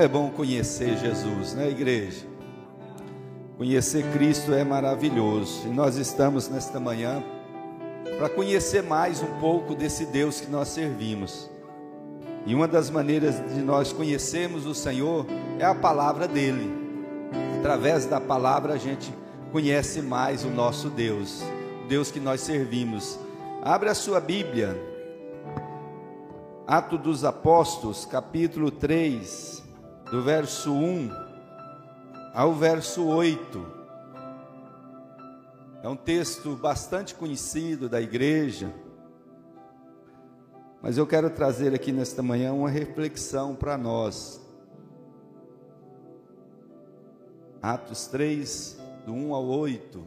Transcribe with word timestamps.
É 0.00 0.08
bom 0.08 0.30
conhecer 0.30 0.96
Jesus, 0.96 1.52
né, 1.52 1.68
igreja? 1.68 2.26
Conhecer 3.58 4.02
Cristo 4.14 4.54
é 4.54 4.64
maravilhoso. 4.64 5.66
E 5.66 5.68
nós 5.68 5.96
estamos 5.96 6.48
nesta 6.48 6.80
manhã 6.80 7.22
para 8.16 8.30
conhecer 8.30 8.82
mais 8.82 9.22
um 9.22 9.38
pouco 9.38 9.74
desse 9.74 10.06
Deus 10.06 10.40
que 10.40 10.50
nós 10.50 10.68
servimos. 10.68 11.50
E 12.46 12.54
uma 12.54 12.66
das 12.66 12.88
maneiras 12.88 13.34
de 13.52 13.60
nós 13.60 13.92
conhecermos 13.92 14.64
o 14.64 14.74
Senhor 14.74 15.26
é 15.58 15.66
a 15.66 15.74
palavra 15.74 16.26
dele. 16.26 16.72
Através 17.58 18.06
da 18.06 18.18
palavra 18.18 18.72
a 18.72 18.78
gente 18.78 19.12
conhece 19.52 20.00
mais 20.00 20.46
o 20.46 20.48
nosso 20.48 20.88
Deus, 20.88 21.42
o 21.84 21.88
Deus 21.88 22.10
que 22.10 22.20
nós 22.20 22.40
servimos. 22.40 23.18
Abre 23.60 23.90
a 23.90 23.94
sua 23.94 24.18
Bíblia 24.18 24.80
Atos 26.66 27.00
dos 27.00 27.22
Apóstolos, 27.22 28.06
capítulo 28.06 28.70
3, 28.70 29.68
do 30.10 30.20
verso 30.22 30.72
1 30.72 31.08
ao 32.34 32.52
verso 32.52 33.06
8. 33.06 33.80
É 35.82 35.88
um 35.88 35.96
texto 35.96 36.56
bastante 36.56 37.14
conhecido 37.14 37.88
da 37.88 38.00
igreja, 38.00 38.72
mas 40.82 40.98
eu 40.98 41.06
quero 41.06 41.30
trazer 41.30 41.72
aqui 41.74 41.92
nesta 41.92 42.22
manhã 42.22 42.52
uma 42.52 42.68
reflexão 42.68 43.54
para 43.54 43.78
nós. 43.78 44.40
Atos 47.62 48.06
3, 48.08 48.78
do 49.06 49.12
1 49.12 49.34
ao 49.34 49.44
8. 49.44 50.04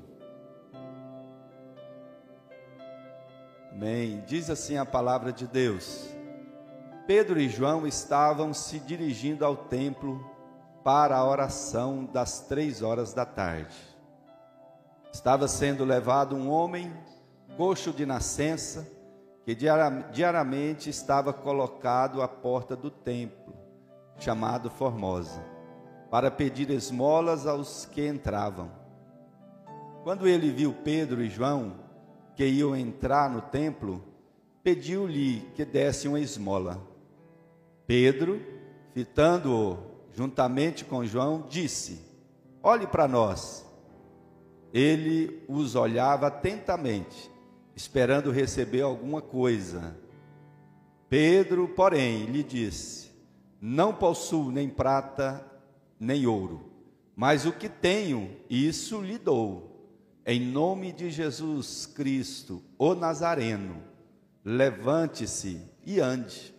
Amém. 3.72 4.24
Diz 4.28 4.50
assim 4.50 4.78
a 4.78 4.86
palavra 4.86 5.32
de 5.32 5.48
Deus. 5.48 6.10
Pedro 7.06 7.38
e 7.38 7.50
João 7.50 7.86
estavam 7.86 8.54
se 8.54 8.80
dirigindo 8.80 9.44
ao 9.44 9.58
templo 9.58 10.26
para 10.86 11.18
a 11.18 11.26
oração 11.26 12.06
das 12.06 12.40
três 12.48 12.82
horas 12.82 13.14
da 13.14 13.26
tarde. 13.26 13.76
Estava 15.12 15.48
sendo 15.50 15.84
levado 15.84 16.34
um 16.34 16.50
homem 16.50 16.94
coxo 17.58 17.92
de 17.92 18.06
nascença, 18.06 18.88
que 19.44 19.54
diariamente 19.54 20.90
estava 20.90 21.34
colocado 21.34 22.22
à 22.22 22.28
porta 22.28 22.74
do 22.74 22.90
templo, 22.90 23.54
chamado 24.18 24.70
Formosa, 24.70 25.44
para 26.10 26.32
pedir 26.32 26.70
esmolas 26.70 27.46
aos 27.46 27.86
que 27.86 28.08
entravam. 28.08 28.72
Quando 30.06 30.26
ele 30.26 30.50
viu 30.52 30.74
Pedro 30.74 31.22
e 31.22 31.30
João, 31.30 31.74
que 32.34 32.46
iam 32.46 32.74
entrar 32.74 33.30
no 33.30 33.42
templo, 33.42 34.02
pediu-lhe 34.64 35.42
que 35.54 35.66
desse 35.66 36.08
uma 36.08 36.22
esmola. 36.22 36.93
Pedro, 37.86 38.42
fitando-o 38.94 39.78
juntamente 40.14 40.86
com 40.86 41.06
João, 41.06 41.46
disse: 41.50 42.00
Olhe 42.62 42.88
para 42.88 43.08
nós. 43.08 43.66
Ele 44.74 45.44
os 45.48 45.76
olhava 45.76 46.28
atentamente, 46.28 47.30
esperando 47.76 48.32
receber 48.32 48.82
alguma 48.82 49.22
coisa. 49.22 49.96
Pedro, 51.10 51.68
porém, 51.68 52.26
lhe 52.26 52.42
disse: 52.42 53.12
Não 53.60 53.94
possuo 53.94 54.52
nem 54.52 54.70
prata 54.70 55.46
nem 56.00 56.26
ouro, 56.26 56.72
mas 57.16 57.46
o 57.46 57.52
que 57.52 57.70
tenho, 57.70 58.36
isso 58.50 59.02
lhe 59.02 59.18
dou. 59.18 59.72
Em 60.26 60.40
nome 60.40 60.94
de 60.94 61.12
Jesus 61.12 61.86
Cristo, 61.86 62.64
o 62.78 62.96
Nazareno, 62.96 63.84
levante-se 64.44 65.62
e 65.86 66.00
ande 66.00 66.53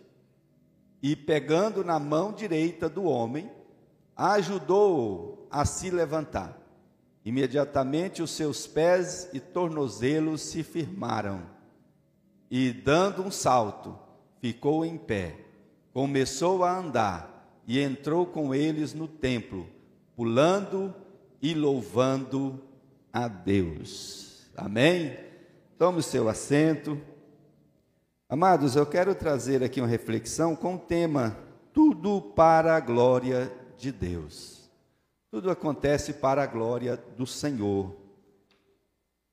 e 1.05 1.15
pegando 1.15 1.83
na 1.83 1.99
mão 1.99 2.33
direita 2.33 2.89
do 2.89 3.03
homem, 3.03 3.51
ajudou-o 4.15 5.45
a 5.51 5.63
se 5.63 5.91
levantar. 5.91 6.59
Imediatamente 7.23 8.23
os 8.23 8.31
seus 8.31 8.65
pés 8.65 9.29
e 9.31 9.39
tornozelos 9.39 10.41
se 10.41 10.63
firmaram, 10.63 11.43
e 12.49 12.71
dando 12.71 13.21
um 13.21 13.29
salto, 13.29 13.95
ficou 14.41 14.83
em 14.83 14.97
pé. 14.97 15.35
Começou 15.93 16.63
a 16.63 16.75
andar 16.75 17.61
e 17.67 17.79
entrou 17.79 18.25
com 18.25 18.55
eles 18.55 18.95
no 18.95 19.07
templo, 19.07 19.67
pulando 20.15 20.91
e 21.39 21.53
louvando 21.53 22.59
a 23.13 23.27
Deus. 23.27 24.49
Amém? 24.57 25.15
Tome 25.77 25.99
o 25.99 26.03
seu 26.03 26.27
assento. 26.27 26.99
Amados, 28.35 28.75
eu 28.75 28.85
quero 28.85 29.15
trazer 29.15 29.63
aqui 29.63 29.79
uma 29.79 29.87
reflexão 29.87 30.57
com 30.57 30.75
o 30.75 30.77
tema 30.77 31.37
Tudo 31.71 32.21
para 32.21 32.75
a 32.75 32.81
glória 32.81 33.49
de 33.77 33.93
Deus. 33.93 34.69
Tudo 35.31 35.49
acontece 35.49 36.11
para 36.11 36.43
a 36.43 36.45
glória 36.45 37.01
do 37.15 37.25
Senhor. 37.25 37.95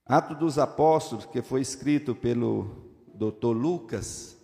Ato 0.07 0.37
dos 0.37 0.57
Apóstolos, 0.57 1.27
que 1.27 1.43
foi 1.43 1.63
escrito 1.63 2.15
pelo 2.15 2.93
Dr. 3.13 3.49
Lucas, 3.49 4.37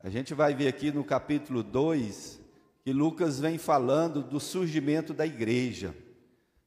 a 0.00 0.08
gente 0.08 0.32
vai 0.32 0.54
ver 0.54 0.68
aqui 0.68 0.90
no 0.90 1.04
capítulo 1.04 1.62
2 1.62 2.40
que 2.82 2.94
Lucas 2.94 3.38
vem 3.40 3.58
falando 3.58 4.22
do 4.22 4.40
surgimento 4.40 5.12
da 5.12 5.26
igreja, 5.26 5.94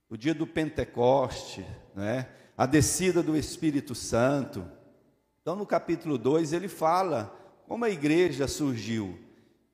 o 0.08 0.16
dia 0.16 0.35
do 0.35 0.46
Pentecoste, 0.46 1.66
né? 1.96 2.28
a 2.56 2.68
descida 2.68 3.24
do 3.24 3.35
Espírito 3.35 3.96
Santo. 3.96 4.64
Então, 5.45 5.56
no 5.56 5.63
capítulo 5.67 6.17
2, 6.17 6.53
ele 6.53 6.67
fala 6.67 7.31
como 7.67 7.85
a 7.85 7.89
igreja 7.91 8.47
surgiu. 8.47 9.16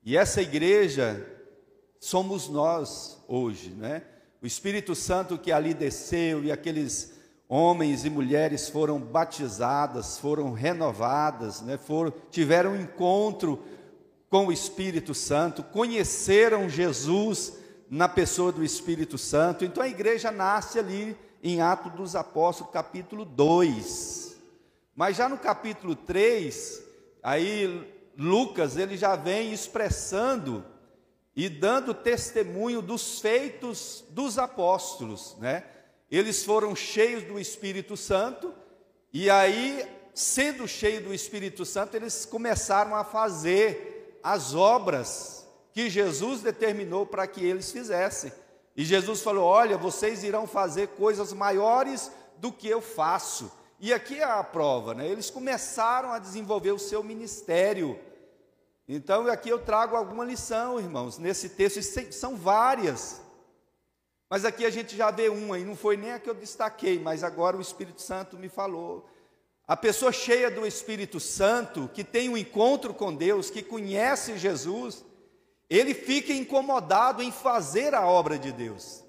E 0.04 0.18
essa 0.18 0.42
igreja 0.42 1.26
somos 1.98 2.46
nós 2.46 3.24
hoje, 3.26 3.70
né? 3.70 4.02
O 4.42 4.46
Espírito 4.46 4.94
Santo 4.94 5.38
que 5.38 5.50
ali 5.50 5.72
desceu 5.72 6.44
e 6.44 6.52
aqueles 6.52 7.14
homens 7.48 8.04
e 8.04 8.10
mulheres 8.10 8.68
foram 8.68 9.00
batizadas, 9.00 10.18
foram 10.18 10.52
renovadas, 10.52 11.62
né? 11.62 11.78
foram, 11.78 12.12
tiveram 12.30 12.72
um 12.72 12.82
encontro 12.82 13.58
com 14.28 14.48
o 14.48 14.52
Espírito 14.52 15.14
Santo, 15.14 15.62
conheceram 15.62 16.68
Jesus 16.68 17.54
na 17.88 18.10
pessoa 18.10 18.52
do 18.52 18.62
Espírito 18.62 19.16
Santo. 19.16 19.64
Então 19.64 19.82
a 19.82 19.88
igreja 19.88 20.30
nasce 20.30 20.78
ali 20.78 21.16
em 21.42 21.62
Atos 21.62 21.92
dos 21.92 22.14
Apóstolos, 22.14 22.70
capítulo 22.74 23.24
2. 23.24 24.31
Mas 24.94 25.16
já 25.16 25.28
no 25.28 25.38
capítulo 25.38 25.96
3, 25.96 26.82
aí 27.22 27.90
Lucas 28.16 28.76
ele 28.76 28.96
já 28.96 29.16
vem 29.16 29.52
expressando 29.52 30.64
e 31.34 31.48
dando 31.48 31.94
testemunho 31.94 32.82
dos 32.82 33.20
feitos 33.20 34.04
dos 34.10 34.38
apóstolos, 34.38 35.36
né? 35.38 35.64
Eles 36.10 36.44
foram 36.44 36.76
cheios 36.76 37.24
do 37.24 37.40
Espírito 37.40 37.96
Santo 37.96 38.52
e 39.10 39.30
aí, 39.30 39.86
sendo 40.14 40.68
cheios 40.68 41.04
do 41.04 41.14
Espírito 41.14 41.64
Santo, 41.64 41.96
eles 41.96 42.26
começaram 42.26 42.94
a 42.94 43.02
fazer 43.02 44.18
as 44.22 44.54
obras 44.54 45.46
que 45.72 45.88
Jesus 45.88 46.42
determinou 46.42 47.06
para 47.06 47.26
que 47.26 47.42
eles 47.42 47.72
fizessem. 47.72 48.30
E 48.76 48.84
Jesus 48.84 49.22
falou: 49.22 49.44
"Olha, 49.44 49.78
vocês 49.78 50.22
irão 50.22 50.46
fazer 50.46 50.88
coisas 50.88 51.32
maiores 51.32 52.10
do 52.36 52.52
que 52.52 52.68
eu 52.68 52.82
faço". 52.82 53.50
E 53.84 53.92
aqui 53.92 54.20
é 54.20 54.22
a 54.22 54.44
prova, 54.44 54.94
né? 54.94 55.08
Eles 55.08 55.28
começaram 55.28 56.12
a 56.12 56.20
desenvolver 56.20 56.70
o 56.70 56.78
seu 56.78 57.02
ministério. 57.02 57.98
Então, 58.86 59.26
aqui 59.26 59.48
eu 59.48 59.58
trago 59.58 59.96
alguma 59.96 60.24
lição, 60.24 60.78
irmãos, 60.78 61.18
nesse 61.18 61.48
texto, 61.48 61.82
são 62.12 62.36
várias. 62.36 63.20
Mas 64.30 64.44
aqui 64.44 64.64
a 64.64 64.70
gente 64.70 64.96
já 64.96 65.10
vê 65.10 65.28
uma, 65.28 65.58
e 65.58 65.64
não 65.64 65.74
foi 65.74 65.96
nem 65.96 66.12
a 66.12 66.20
que 66.20 66.30
eu 66.30 66.34
destaquei, 66.34 67.00
mas 67.00 67.24
agora 67.24 67.56
o 67.56 67.60
Espírito 67.60 68.00
Santo 68.00 68.38
me 68.38 68.48
falou. 68.48 69.04
A 69.66 69.76
pessoa 69.76 70.12
cheia 70.12 70.48
do 70.48 70.64
Espírito 70.64 71.18
Santo, 71.18 71.90
que 71.92 72.04
tem 72.04 72.28
um 72.28 72.36
encontro 72.36 72.94
com 72.94 73.12
Deus, 73.12 73.50
que 73.50 73.64
conhece 73.64 74.38
Jesus, 74.38 75.04
ele 75.68 75.92
fica 75.92 76.32
incomodado 76.32 77.20
em 77.20 77.32
fazer 77.32 77.96
a 77.96 78.06
obra 78.06 78.38
de 78.38 78.52
Deus. 78.52 79.02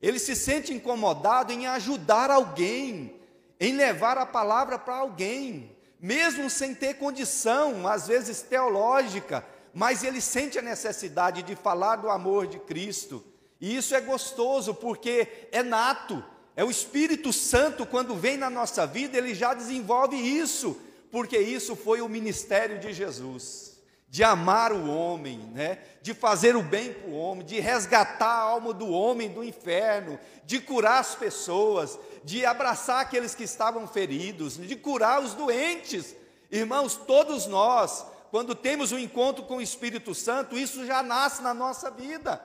Ele 0.00 0.20
se 0.20 0.36
sente 0.36 0.72
incomodado 0.72 1.52
em 1.52 1.66
ajudar 1.66 2.30
alguém, 2.30 3.19
em 3.60 3.76
levar 3.76 4.16
a 4.16 4.24
palavra 4.24 4.78
para 4.78 4.96
alguém, 4.96 5.76
mesmo 6.00 6.48
sem 6.48 6.74
ter 6.74 6.94
condição, 6.94 7.86
às 7.86 8.08
vezes 8.08 8.40
teológica, 8.40 9.44
mas 9.74 10.02
ele 10.02 10.20
sente 10.20 10.58
a 10.58 10.62
necessidade 10.62 11.42
de 11.42 11.54
falar 11.54 11.96
do 11.96 12.08
amor 12.08 12.46
de 12.46 12.58
Cristo. 12.58 13.22
E 13.60 13.76
isso 13.76 13.94
é 13.94 14.00
gostoso, 14.00 14.74
porque 14.74 15.28
é 15.52 15.62
nato, 15.62 16.24
é 16.56 16.64
o 16.64 16.70
Espírito 16.70 17.32
Santo, 17.32 17.84
quando 17.84 18.16
vem 18.16 18.38
na 18.38 18.48
nossa 18.48 18.86
vida, 18.86 19.18
ele 19.18 19.34
já 19.34 19.52
desenvolve 19.52 20.16
isso, 20.16 20.80
porque 21.10 21.38
isso 21.38 21.76
foi 21.76 22.00
o 22.00 22.08
ministério 22.08 22.80
de 22.80 22.92
Jesus 22.92 23.69
de 24.10 24.22
amar 24.22 24.72
o 24.72 24.90
homem, 24.90 25.38
né? 25.54 25.78
de 26.02 26.12
fazer 26.12 26.56
o 26.56 26.62
bem 26.62 26.92
para 26.92 27.08
o 27.08 27.16
homem, 27.16 27.46
de 27.46 27.60
resgatar 27.60 28.26
a 28.26 28.42
alma 28.42 28.74
do 28.74 28.90
homem 28.90 29.30
do 29.30 29.42
inferno, 29.42 30.18
de 30.44 30.60
curar 30.60 30.98
as 30.98 31.14
pessoas, 31.14 31.98
de 32.22 32.44
abraçar 32.44 33.00
aqueles 33.00 33.34
que 33.34 33.44
estavam 33.44 33.86
feridos, 33.86 34.56
de 34.56 34.76
curar 34.76 35.22
os 35.22 35.32
doentes. 35.32 36.14
Irmãos, 36.50 36.96
todos 36.96 37.46
nós 37.46 38.04
quando 38.30 38.54
temos 38.54 38.92
um 38.92 38.98
encontro 38.98 39.44
com 39.44 39.56
o 39.56 39.62
Espírito 39.62 40.14
Santo, 40.14 40.56
isso 40.56 40.86
já 40.86 41.02
nasce 41.02 41.42
na 41.42 41.52
nossa 41.52 41.90
vida. 41.90 42.40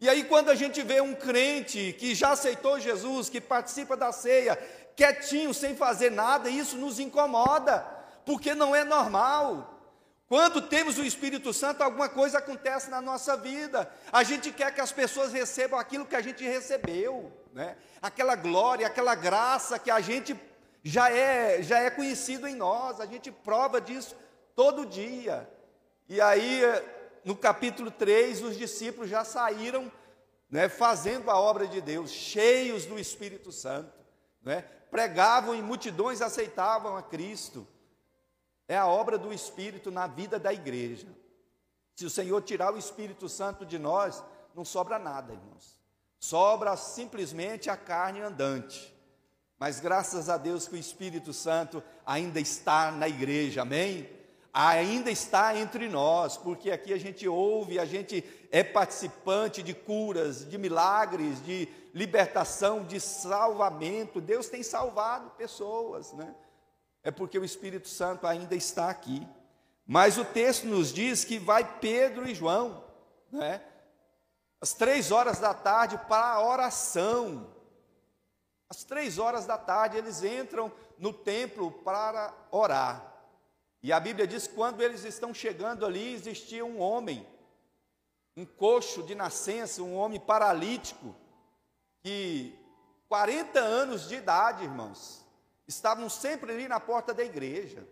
E 0.00 0.08
aí, 0.08 0.24
quando 0.24 0.50
a 0.50 0.56
gente 0.56 0.82
vê 0.82 1.00
um 1.00 1.14
crente 1.14 1.94
que 1.98 2.16
já 2.16 2.32
aceitou 2.32 2.80
Jesus, 2.80 3.28
que 3.28 3.40
participa 3.40 3.96
da 3.96 4.10
ceia, 4.10 4.56
quietinho, 4.96 5.54
sem 5.54 5.76
fazer 5.76 6.10
nada, 6.10 6.50
isso 6.50 6.76
nos 6.76 6.98
incomoda, 6.98 7.86
porque 8.26 8.56
não 8.56 8.74
é 8.74 8.82
normal. 8.82 9.73
Quando 10.28 10.62
temos 10.62 10.98
o 10.98 11.04
Espírito 11.04 11.52
Santo, 11.52 11.82
alguma 11.82 12.08
coisa 12.08 12.38
acontece 12.38 12.90
na 12.90 13.00
nossa 13.00 13.36
vida. 13.36 13.90
A 14.10 14.22
gente 14.22 14.50
quer 14.50 14.74
que 14.74 14.80
as 14.80 14.90
pessoas 14.90 15.32
recebam 15.32 15.78
aquilo 15.78 16.06
que 16.06 16.16
a 16.16 16.22
gente 16.22 16.42
recebeu, 16.44 17.30
né? 17.52 17.76
Aquela 18.00 18.34
glória, 18.34 18.86
aquela 18.86 19.14
graça 19.14 19.78
que 19.78 19.90
a 19.90 20.00
gente 20.00 20.34
já 20.82 21.10
é, 21.10 21.62
já 21.62 21.78
é 21.78 21.90
conhecido 21.90 22.46
em 22.46 22.54
nós. 22.54 23.00
A 23.00 23.06
gente 23.06 23.30
prova 23.30 23.80
disso 23.80 24.16
todo 24.56 24.86
dia. 24.86 25.48
E 26.08 26.20
aí, 26.20 26.62
no 27.24 27.36
capítulo 27.36 27.90
3, 27.90 28.42
os 28.42 28.56
discípulos 28.56 29.10
já 29.10 29.24
saíram 29.24 29.92
né, 30.50 30.68
fazendo 30.68 31.30
a 31.30 31.38
obra 31.38 31.66
de 31.66 31.80
Deus, 31.80 32.10
cheios 32.10 32.86
do 32.86 32.98
Espírito 32.98 33.50
Santo, 33.50 33.92
né, 34.42 34.62
pregavam 34.90 35.54
e 35.54 35.60
multidões 35.60 36.22
aceitavam 36.22 36.96
a 36.96 37.02
Cristo. 37.02 37.66
É 38.66 38.76
a 38.76 38.86
obra 38.86 39.18
do 39.18 39.32
Espírito 39.32 39.90
na 39.90 40.06
vida 40.06 40.38
da 40.38 40.52
igreja. 40.52 41.06
Se 41.94 42.04
o 42.04 42.10
Senhor 42.10 42.42
tirar 42.42 42.72
o 42.72 42.78
Espírito 42.78 43.28
Santo 43.28 43.64
de 43.64 43.78
nós, 43.78 44.22
não 44.54 44.64
sobra 44.64 44.98
nada, 44.98 45.32
irmãos. 45.32 45.80
Sobra 46.18 46.76
simplesmente 46.76 47.68
a 47.68 47.76
carne 47.76 48.20
andante. 48.20 48.92
Mas 49.58 49.80
graças 49.80 50.28
a 50.28 50.36
Deus 50.36 50.66
que 50.66 50.74
o 50.74 50.78
Espírito 50.78 51.32
Santo 51.32 51.82
ainda 52.04 52.40
está 52.40 52.90
na 52.90 53.08
igreja, 53.08 53.62
amém? 53.62 54.08
ainda 54.54 55.10
está 55.10 55.56
entre 55.56 55.88
nós, 55.88 56.36
porque 56.36 56.70
aqui 56.70 56.92
a 56.92 56.98
gente 56.98 57.26
ouve, 57.26 57.80
a 57.80 57.84
gente 57.84 58.24
é 58.52 58.62
participante 58.62 59.64
de 59.64 59.74
curas, 59.74 60.48
de 60.48 60.56
milagres, 60.56 61.44
de 61.44 61.68
libertação, 61.92 62.84
de 62.84 63.00
salvamento. 63.00 64.20
Deus 64.20 64.48
tem 64.48 64.62
salvado 64.62 65.30
pessoas, 65.30 66.12
né? 66.12 66.32
É 67.04 67.10
porque 67.10 67.38
o 67.38 67.44
Espírito 67.44 67.86
Santo 67.86 68.26
ainda 68.26 68.56
está 68.56 68.88
aqui. 68.88 69.28
Mas 69.86 70.16
o 70.16 70.24
texto 70.24 70.66
nos 70.66 70.92
diz 70.92 71.24
que 71.24 71.38
vai 71.38 71.78
Pedro 71.78 72.26
e 72.26 72.34
João, 72.34 72.82
né? 73.30 73.62
Às 74.58 74.72
três 74.72 75.10
horas 75.12 75.38
da 75.38 75.52
tarde 75.52 75.98
para 76.08 76.32
a 76.32 76.42
oração. 76.42 77.54
Às 78.70 78.82
três 78.82 79.18
horas 79.18 79.44
da 79.44 79.58
tarde 79.58 79.98
eles 79.98 80.24
entram 80.24 80.72
no 80.98 81.12
templo 81.12 81.70
para 81.70 82.32
orar. 82.50 83.12
E 83.82 83.92
a 83.92 84.00
Bíblia 84.00 84.26
diz 84.26 84.46
que 84.46 84.54
quando 84.54 84.80
eles 84.80 85.04
estão 85.04 85.34
chegando 85.34 85.84
ali, 85.84 86.14
existia 86.14 86.64
um 86.64 86.80
homem, 86.80 87.26
um 88.34 88.46
coxo 88.46 89.02
de 89.02 89.14
nascença, 89.14 89.82
um 89.82 89.94
homem 89.94 90.18
paralítico, 90.18 91.14
que 92.02 92.58
40 93.10 93.60
anos 93.60 94.08
de 94.08 94.14
idade, 94.14 94.64
irmãos, 94.64 95.23
estavam 95.66 96.08
sempre 96.08 96.52
ali 96.52 96.68
na 96.68 96.78
porta 96.78 97.14
da 97.14 97.24
igreja. 97.24 97.86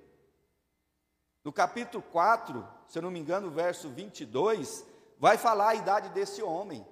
No 1.45 1.53
capítulo 1.53 2.03
4, 2.03 2.67
se 2.87 2.99
eu 2.99 3.03
não 3.03 3.11
me 3.11 3.19
engano, 3.19 3.51
verso 3.51 3.89
22, 3.89 4.85
vai 5.19 5.37
falar 5.37 5.71
a 5.71 5.75
idade 5.75 6.09
desse 6.11 6.43
homem. 6.43 6.87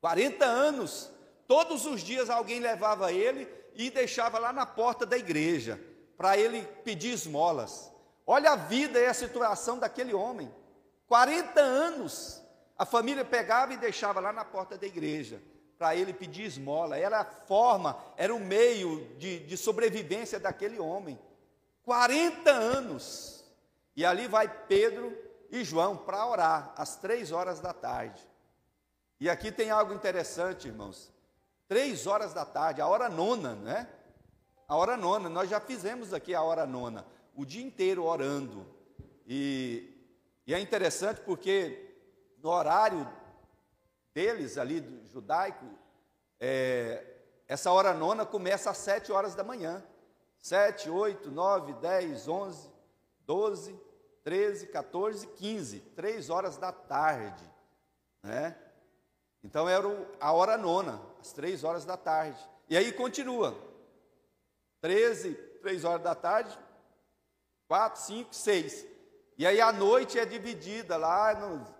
40 0.00 0.44
anos, 0.44 1.10
todos 1.46 1.86
os 1.86 2.00
dias 2.00 2.30
alguém 2.30 2.60
levava 2.60 3.12
ele 3.12 3.48
e 3.74 3.90
deixava 3.90 4.38
lá 4.38 4.52
na 4.52 4.66
porta 4.66 5.06
da 5.06 5.16
igreja, 5.16 5.80
para 6.16 6.36
ele 6.36 6.62
pedir 6.82 7.12
esmolas. 7.12 7.92
Olha 8.26 8.52
a 8.52 8.56
vida 8.56 8.98
e 8.98 9.06
a 9.06 9.14
situação 9.14 9.78
daquele 9.78 10.12
homem. 10.12 10.52
40 11.06 11.60
anos, 11.60 12.42
a 12.76 12.84
família 12.84 13.24
pegava 13.24 13.72
e 13.72 13.76
deixava 13.76 14.20
lá 14.20 14.32
na 14.32 14.44
porta 14.44 14.76
da 14.76 14.86
igreja 14.86 15.40
para 15.78 15.94
ele 15.94 16.12
pedir 16.12 16.44
esmola. 16.44 16.98
Era 16.98 17.20
a 17.20 17.24
forma, 17.24 17.96
era 18.16 18.34
o 18.34 18.40
meio 18.40 19.06
de, 19.16 19.38
de 19.40 19.56
sobrevivência 19.56 20.40
daquele 20.40 20.78
homem. 20.78 21.18
40 21.84 22.50
anos. 22.50 23.44
E 23.96 24.04
ali 24.04 24.26
vai 24.26 24.48
Pedro 24.66 25.16
e 25.50 25.64
João 25.64 25.96
para 25.96 26.26
orar, 26.26 26.74
às 26.76 26.96
três 26.96 27.32
horas 27.32 27.60
da 27.60 27.72
tarde. 27.72 28.22
E 29.20 29.30
aqui 29.30 29.50
tem 29.50 29.70
algo 29.70 29.94
interessante, 29.94 30.68
irmãos. 30.68 31.10
Três 31.66 32.06
horas 32.06 32.34
da 32.34 32.44
tarde, 32.44 32.80
a 32.80 32.86
hora 32.86 33.08
nona, 33.08 33.54
né? 33.54 33.88
A 34.66 34.76
hora 34.76 34.96
nona, 34.96 35.28
nós 35.28 35.48
já 35.48 35.60
fizemos 35.60 36.12
aqui 36.12 36.34
a 36.34 36.42
hora 36.42 36.66
nona 36.66 37.06
o 37.38 37.46
dia 37.46 37.64
inteiro 37.64 38.04
orando. 38.04 38.66
E, 39.24 39.94
e 40.44 40.52
é 40.52 40.58
interessante 40.58 41.20
porque 41.20 41.94
no 42.42 42.50
horário 42.50 43.08
deles 44.18 44.58
ali, 44.58 44.80
do 44.80 45.06
judaico, 45.06 45.64
é, 46.40 47.06
essa 47.46 47.70
hora 47.70 47.94
nona 47.94 48.26
começa 48.26 48.68
às 48.68 48.78
sete 48.78 49.12
horas 49.12 49.36
da 49.36 49.44
manhã. 49.44 49.80
Sete, 50.40 50.90
oito, 50.90 51.30
nove, 51.30 51.72
dez, 51.74 52.26
onze, 52.26 52.68
doze, 53.20 53.78
treze, 54.24 54.66
14, 54.66 55.24
15, 55.24 55.78
três 55.94 56.30
horas 56.30 56.56
da 56.56 56.72
tarde, 56.72 57.48
né? 58.20 58.58
Então 59.44 59.68
era 59.68 59.86
a 60.18 60.32
hora 60.32 60.56
nona, 60.56 61.00
às 61.20 61.32
três 61.32 61.62
horas 61.62 61.84
da 61.84 61.96
tarde. 61.96 62.40
E 62.68 62.76
aí 62.76 62.92
continua, 62.92 63.56
13, 64.80 65.32
três 65.62 65.84
horas 65.84 66.02
da 66.02 66.16
tarde, 66.16 66.58
Quatro, 67.68 68.00
cinco, 68.00 68.34
seis. 68.34 68.86
E 69.36 69.46
aí 69.46 69.60
a 69.60 69.70
noite 69.70 70.18
é 70.18 70.24
dividida 70.24 70.96
lá 70.96 71.34
no, 71.34 71.77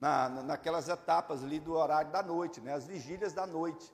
na, 0.00 0.28
naquelas 0.28 0.88
etapas 0.88 1.42
ali 1.42 1.58
do 1.58 1.74
horário 1.74 2.10
da 2.10 2.22
noite, 2.22 2.60
né? 2.60 2.74
as 2.74 2.86
vigílias 2.86 3.32
da 3.32 3.46
noite. 3.46 3.92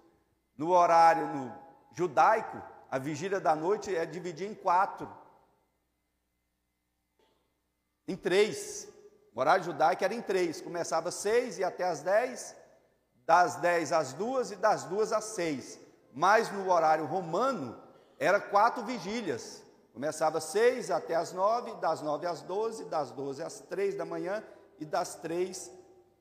No 0.56 0.70
horário 0.70 1.26
no 1.28 1.52
judaico, 1.92 2.60
a 2.90 2.98
vigília 2.98 3.40
da 3.40 3.54
noite 3.54 3.94
é 3.94 4.04
dividida 4.04 4.50
em 4.50 4.54
quatro. 4.54 5.08
Em 8.06 8.16
três. 8.16 8.88
O 9.34 9.40
horário 9.40 9.64
judaico 9.64 10.04
era 10.04 10.14
em 10.14 10.20
três. 10.20 10.60
Começava 10.60 11.08
às 11.08 11.14
seis 11.14 11.58
e 11.58 11.64
até 11.64 11.84
às 11.84 12.02
dez, 12.02 12.54
das 13.24 13.56
dez 13.56 13.92
às 13.92 14.12
duas 14.12 14.50
e 14.50 14.56
das 14.56 14.84
duas 14.84 15.12
às 15.12 15.24
seis. 15.24 15.80
Mas 16.12 16.50
no 16.50 16.70
horário 16.70 17.06
romano, 17.06 17.80
era 18.18 18.40
quatro 18.40 18.84
vigílias. 18.84 19.62
Começava 19.94 20.38
às 20.38 20.44
seis 20.44 20.90
até 20.90 21.14
às 21.14 21.32
nove, 21.32 21.74
das 21.76 22.02
nove 22.02 22.26
às 22.26 22.42
doze, 22.42 22.84
das 22.86 23.10
doze 23.10 23.42
às 23.42 23.60
três 23.60 23.94
da 23.94 24.04
manhã 24.04 24.42
e 24.78 24.84
das 24.84 25.14
três 25.14 25.70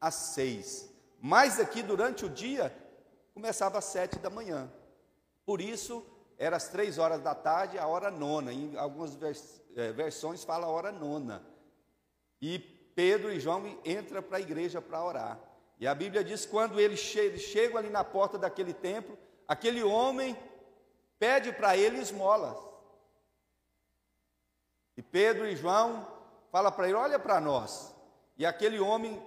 às 0.02 0.16
seis. 0.16 0.92
Mas 1.22 1.60
aqui 1.60 1.84
durante 1.84 2.26
o 2.26 2.30
dia 2.30 2.76
começava 3.34 3.78
às 3.78 3.86
sete 3.86 4.18
da 4.18 4.30
manhã. 4.30 4.70
Por 5.46 5.62
isso 5.62 6.04
era 6.38 6.58
às 6.58 6.68
três 6.68 6.98
horas 6.98 7.22
da 7.22 7.36
tarde, 7.36 7.78
a 7.78 7.88
hora 7.88 8.10
nona. 8.10 8.52
Em 8.52 8.76
algumas 8.76 9.14
vers 9.14 9.62
é, 9.76 9.92
versões 9.92 10.44
fala 10.44 10.66
a 10.66 10.70
hora 10.70 10.92
nona. 10.92 11.46
E 12.42 12.58
Pedro 12.60 13.32
e 13.32 13.40
João 13.40 13.80
entram 13.86 14.22
para 14.24 14.38
a 14.38 14.42
igreja 14.42 14.82
para 14.82 15.04
orar. 15.04 15.40
E 15.80 15.88
a 15.88 15.96
Bíblia 15.96 16.24
diz 16.24 16.46
quando 16.46 16.80
eles 16.80 17.00
chegam 17.00 17.78
ali 17.78 17.90
na 17.90 18.04
porta 18.04 18.38
daquele 18.38 18.74
templo, 18.74 19.18
aquele 19.48 19.84
homem 19.84 20.38
pede 21.18 21.52
para 21.52 21.78
ele 21.78 22.00
esmolas. 22.00 22.58
E 24.98 25.02
Pedro 25.02 25.48
e 25.48 25.56
João 25.56 26.08
fala 26.52 26.72
para 26.72 26.88
ele: 26.88 26.98
"Olha 26.98 27.20
para 27.20 27.40
nós". 27.40 27.96
E 28.38 28.46
aquele 28.46 28.80
homem 28.80 29.22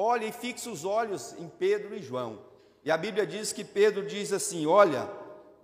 olha 0.00 0.24
e 0.24 0.32
fixa 0.32 0.70
os 0.70 0.84
olhos 0.84 1.34
em 1.34 1.48
Pedro 1.48 1.94
e 1.94 2.02
João. 2.02 2.42
E 2.82 2.90
a 2.90 2.96
Bíblia 2.96 3.26
diz 3.26 3.52
que 3.52 3.64
Pedro 3.64 4.06
diz 4.06 4.32
assim: 4.32 4.66
"Olha, 4.66 5.08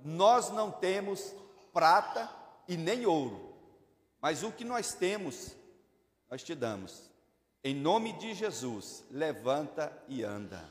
nós 0.05 0.51
não 0.51 0.71
temos 0.71 1.35
prata 1.73 2.31
e 2.69 2.77
nem 2.77 3.07
ouro, 3.07 3.55
mas 4.21 4.43
o 4.43 4.53
que 4.53 4.65
nós 4.65 4.93
temos, 4.93 5.57
nós 6.31 6.43
te 6.43 6.55
damos. 6.55 7.11
Em 7.65 7.75
nome 7.75 8.13
de 8.13 8.35
Jesus, 8.35 9.05
levanta 9.11 9.93
e 10.07 10.23
anda. 10.23 10.71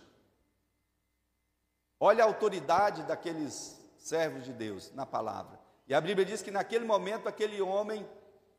Olha 1.99 2.23
a 2.23 2.27
autoridade 2.27 3.03
daqueles 3.03 3.79
servos 3.97 4.43
de 4.43 4.53
Deus 4.53 4.91
na 4.93 5.05
palavra. 5.05 5.59
E 5.87 5.93
a 5.93 6.01
Bíblia 6.01 6.25
diz 6.25 6.41
que 6.41 6.51
naquele 6.51 6.85
momento 6.85 7.27
aquele 7.27 7.61
homem 7.61 8.07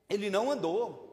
ele 0.09 0.31
não 0.31 0.51
andou. 0.51 1.05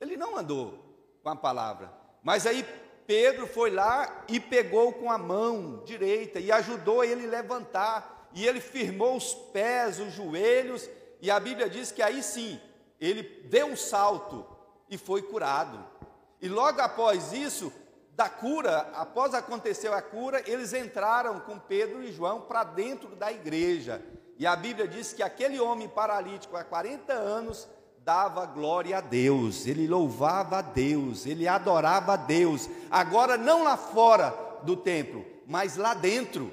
Ele 0.00 0.16
não 0.16 0.36
andou 0.36 0.78
com 1.22 1.30
a 1.30 1.36
palavra. 1.36 1.92
Mas 2.22 2.46
aí 2.46 2.64
Pedro 3.06 3.46
foi 3.46 3.70
lá 3.70 4.24
e 4.28 4.40
pegou 4.40 4.92
com 4.92 5.10
a 5.10 5.18
mão 5.18 5.82
direita 5.84 6.38
e 6.40 6.50
ajudou 6.50 7.04
ele 7.04 7.26
levantar. 7.26 8.28
E 8.32 8.46
ele 8.46 8.60
firmou 8.60 9.16
os 9.16 9.34
pés, 9.34 10.00
os 10.00 10.12
joelhos, 10.12 10.88
e 11.20 11.30
a 11.30 11.38
Bíblia 11.38 11.70
diz 11.70 11.92
que 11.92 12.02
aí 12.02 12.22
sim, 12.22 12.60
ele 13.00 13.22
deu 13.48 13.66
um 13.66 13.76
salto 13.76 14.44
e 14.90 14.98
foi 14.98 15.22
curado. 15.22 15.84
E 16.40 16.48
logo 16.48 16.80
após 16.80 17.32
isso, 17.32 17.72
da 18.10 18.28
cura, 18.28 18.90
após 18.94 19.34
acontecer 19.34 19.92
a 19.92 20.02
cura, 20.02 20.42
eles 20.46 20.72
entraram 20.72 21.40
com 21.40 21.58
Pedro 21.58 22.02
e 22.02 22.12
João 22.12 22.42
para 22.42 22.64
dentro 22.64 23.08
da 23.16 23.32
igreja. 23.32 24.02
E 24.38 24.46
a 24.46 24.54
Bíblia 24.56 24.86
diz 24.86 25.12
que 25.12 25.22
aquele 25.22 25.60
homem 25.60 25.88
paralítico 25.88 26.56
há 26.56 26.64
40 26.64 27.12
anos 27.12 27.68
dava 28.04 28.44
glória 28.44 28.98
a 28.98 29.00
Deus, 29.00 29.66
ele 29.66 29.88
louvava 29.88 30.58
a 30.58 30.62
Deus, 30.62 31.24
ele 31.24 31.48
adorava 31.48 32.12
a 32.12 32.16
Deus. 32.16 32.68
Agora, 32.90 33.38
não 33.38 33.64
lá 33.64 33.78
fora 33.78 34.34
do 34.62 34.76
templo, 34.76 35.24
mas 35.46 35.76
lá 35.76 35.94
dentro. 35.94 36.52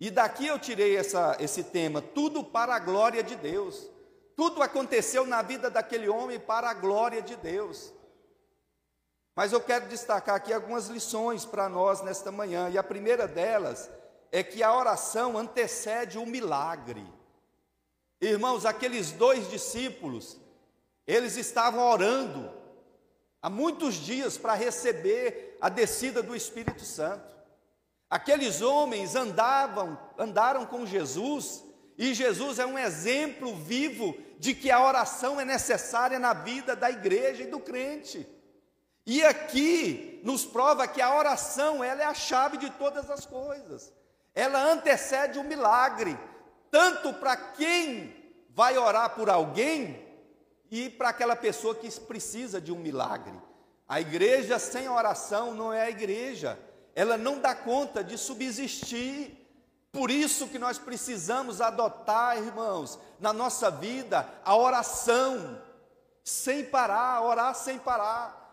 E 0.00 0.10
daqui 0.10 0.48
eu 0.48 0.58
tirei 0.58 0.96
essa, 0.96 1.36
esse 1.38 1.62
tema, 1.62 2.02
tudo 2.02 2.42
para 2.42 2.74
a 2.74 2.80
glória 2.80 3.22
de 3.22 3.36
Deus. 3.36 3.88
Tudo 4.34 4.60
aconteceu 4.60 5.24
na 5.24 5.40
vida 5.40 5.70
daquele 5.70 6.08
homem 6.08 6.38
para 6.38 6.68
a 6.68 6.74
glória 6.74 7.22
de 7.22 7.36
Deus. 7.36 7.92
Mas 9.36 9.52
eu 9.52 9.60
quero 9.60 9.86
destacar 9.86 10.34
aqui 10.34 10.52
algumas 10.52 10.88
lições 10.88 11.44
para 11.44 11.68
nós 11.68 12.02
nesta 12.02 12.32
manhã, 12.32 12.68
e 12.70 12.76
a 12.76 12.82
primeira 12.82 13.28
delas 13.28 13.88
é 14.32 14.42
que 14.42 14.64
a 14.64 14.76
oração 14.76 15.38
antecede 15.38 16.18
o 16.18 16.26
milagre. 16.26 17.06
Irmãos, 18.20 18.66
aqueles 18.66 19.12
dois 19.12 19.48
discípulos, 19.48 20.36
eles 21.06 21.36
estavam 21.36 21.86
orando 21.86 22.50
há 23.40 23.48
muitos 23.48 23.94
dias 23.94 24.36
para 24.36 24.54
receber 24.54 25.56
a 25.60 25.68
descida 25.68 26.22
do 26.22 26.34
Espírito 26.34 26.84
Santo. 26.84 27.36
Aqueles 28.10 28.60
homens 28.60 29.14
andavam, 29.14 29.98
andaram 30.18 30.66
com 30.66 30.86
Jesus, 30.86 31.64
e 31.98 32.12
Jesus 32.12 32.58
é 32.58 32.66
um 32.66 32.78
exemplo 32.78 33.54
vivo 33.54 34.16
de 34.38 34.54
que 34.54 34.70
a 34.70 34.84
oração 34.84 35.40
é 35.40 35.44
necessária 35.44 36.18
na 36.18 36.32
vida 36.32 36.76
da 36.76 36.90
igreja 36.90 37.42
e 37.42 37.50
do 37.50 37.58
crente. 37.58 38.26
E 39.06 39.24
aqui 39.24 40.20
nos 40.24 40.44
prova 40.44 40.88
que 40.88 41.00
a 41.00 41.16
oração, 41.16 41.82
ela 41.82 42.02
é 42.02 42.04
a 42.04 42.14
chave 42.14 42.58
de 42.58 42.70
todas 42.70 43.08
as 43.08 43.24
coisas. 43.24 43.92
Ela 44.34 44.72
antecede 44.72 45.38
o 45.38 45.44
milagre, 45.44 46.18
tanto 46.70 47.14
para 47.14 47.36
quem 47.36 48.14
vai 48.50 48.76
orar 48.76 49.10
por 49.14 49.30
alguém, 49.30 50.05
e 50.70 50.90
para 50.90 51.10
aquela 51.10 51.36
pessoa 51.36 51.74
que 51.74 51.90
precisa 52.00 52.60
de 52.60 52.72
um 52.72 52.78
milagre. 52.78 53.34
A 53.88 54.00
igreja 54.00 54.58
sem 54.58 54.88
oração 54.88 55.54
não 55.54 55.72
é 55.72 55.82
a 55.82 55.90
igreja, 55.90 56.58
ela 56.94 57.16
não 57.16 57.38
dá 57.38 57.54
conta 57.54 58.02
de 58.02 58.18
subsistir. 58.18 59.42
Por 59.92 60.10
isso 60.10 60.48
que 60.48 60.58
nós 60.58 60.76
precisamos 60.76 61.60
adotar, 61.60 62.36
irmãos, 62.36 62.98
na 63.20 63.32
nossa 63.32 63.70
vida, 63.70 64.28
a 64.44 64.56
oração, 64.56 65.62
sem 66.24 66.64
parar, 66.64 67.22
orar 67.22 67.54
sem 67.54 67.78
parar. 67.78 68.44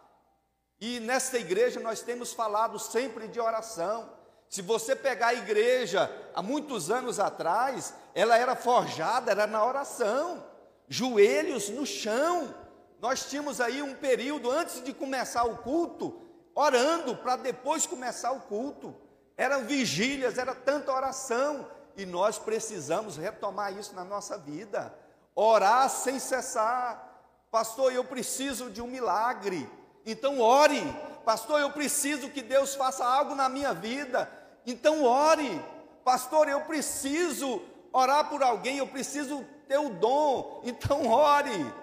E 0.80 1.00
nesta 1.00 1.40
igreja 1.40 1.80
nós 1.80 2.02
temos 2.02 2.32
falado 2.32 2.78
sempre 2.78 3.28
de 3.28 3.40
oração. 3.40 4.10
Se 4.50 4.62
você 4.62 4.96
pegar 4.96 5.28
a 5.28 5.34
igreja 5.34 6.12
há 6.36 6.42
muitos 6.42 6.92
anos 6.92 7.20
atrás, 7.20 7.94
ela 8.14 8.38
era 8.38 8.56
forjada, 8.56 9.32
era 9.32 9.48
na 9.48 9.66
oração 9.66 10.53
joelhos 10.94 11.70
no 11.70 11.88
chão. 11.88 12.54
Nós 13.02 13.26
tínhamos 13.26 13.60
aí 13.60 13.82
um 13.82 13.96
período 13.96 14.52
antes 14.52 14.84
de 14.84 14.94
começar 14.94 15.44
o 15.44 15.58
culto, 15.58 16.22
orando 16.54 17.16
para 17.18 17.36
depois 17.36 17.88
começar 17.88 18.32
o 18.32 18.42
culto. 18.42 18.96
Eram 19.36 19.66
vigílias, 19.66 20.38
era 20.38 20.54
tanta 20.54 20.94
oração, 20.94 21.68
e 21.98 22.06
nós 22.06 22.38
precisamos 22.38 23.18
retomar 23.18 23.76
isso 23.76 23.96
na 23.96 24.04
nossa 24.04 24.38
vida. 24.38 24.94
Orar 25.36 25.90
sem 25.90 26.20
cessar. 26.20 27.10
Pastor, 27.50 27.92
eu 27.92 28.04
preciso 28.04 28.70
de 28.70 28.80
um 28.80 28.88
milagre. 28.88 29.68
Então 30.06 30.40
ore. 30.40 30.82
Pastor, 31.26 31.60
eu 31.60 31.72
preciso 31.72 32.30
que 32.30 32.42
Deus 32.44 32.76
faça 32.76 33.04
algo 33.04 33.34
na 33.34 33.50
minha 33.50 33.74
vida. 33.74 34.32
Então 34.64 35.04
ore. 35.04 35.60
Pastor, 36.06 36.48
eu 36.48 36.62
preciso 36.62 37.64
orar 37.92 38.30
por 38.30 38.44
alguém, 38.44 38.78
eu 38.78 38.88
preciso 38.88 39.46
ter 39.68 39.78
o 39.78 39.90
dom, 39.90 40.62
então 40.64 41.08
ore, 41.08 41.74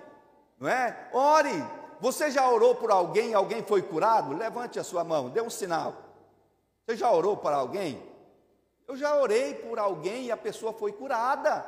não 0.58 0.68
é? 0.68 1.08
Ore. 1.12 1.64
Você 2.00 2.30
já 2.30 2.48
orou 2.50 2.74
por 2.74 2.90
alguém, 2.90 3.34
alguém 3.34 3.62
foi 3.62 3.82
curado? 3.82 4.34
Levante 4.34 4.78
a 4.78 4.84
sua 4.84 5.04
mão, 5.04 5.28
dê 5.28 5.42
um 5.42 5.50
sinal. 5.50 5.94
Você 6.86 6.96
já 6.96 7.10
orou 7.12 7.36
para 7.36 7.56
alguém? 7.56 8.02
Eu 8.88 8.96
já 8.96 9.14
orei 9.16 9.54
por 9.54 9.78
alguém 9.78 10.24
e 10.24 10.32
a 10.32 10.36
pessoa 10.36 10.72
foi 10.72 10.92
curada. 10.92 11.64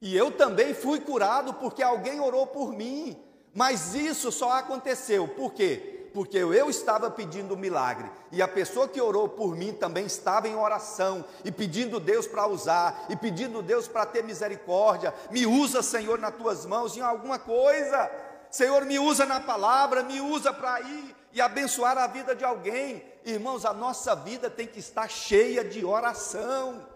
E 0.00 0.16
eu 0.16 0.30
também 0.30 0.72
fui 0.72 1.00
curado 1.00 1.54
porque 1.54 1.82
alguém 1.82 2.20
orou 2.20 2.46
por 2.46 2.72
mim. 2.72 3.22
Mas 3.54 3.94
isso 3.94 4.30
só 4.30 4.52
aconteceu, 4.52 5.26
por 5.28 5.52
quê? 5.52 5.99
Porque 6.12 6.38
eu 6.38 6.68
estava 6.68 7.10
pedindo 7.10 7.54
um 7.54 7.58
milagre, 7.58 8.10
e 8.30 8.42
a 8.42 8.48
pessoa 8.48 8.88
que 8.88 9.00
orou 9.00 9.28
por 9.28 9.56
mim 9.56 9.72
também 9.72 10.06
estava 10.06 10.48
em 10.48 10.56
oração, 10.56 11.24
e 11.44 11.50
pedindo 11.50 11.98
Deus 11.98 12.26
para 12.26 12.46
usar, 12.46 13.06
e 13.08 13.16
pedindo 13.16 13.62
Deus 13.62 13.88
para 13.88 14.06
ter 14.06 14.22
misericórdia, 14.22 15.14
me 15.30 15.46
usa, 15.46 15.82
Senhor, 15.82 16.18
nas 16.18 16.34
tuas 16.34 16.66
mãos 16.66 16.96
em 16.96 17.00
alguma 17.00 17.38
coisa, 17.38 18.10
Senhor, 18.50 18.84
me 18.84 18.98
usa 18.98 19.24
na 19.24 19.40
palavra, 19.40 20.02
me 20.02 20.20
usa 20.20 20.52
para 20.52 20.80
ir 20.80 21.16
e 21.32 21.40
abençoar 21.40 21.96
a 21.96 22.06
vida 22.06 22.34
de 22.34 22.44
alguém, 22.44 23.04
irmãos, 23.24 23.64
a 23.64 23.72
nossa 23.72 24.14
vida 24.16 24.50
tem 24.50 24.66
que 24.66 24.80
estar 24.80 25.08
cheia 25.08 25.62
de 25.62 25.84
oração. 25.84 26.86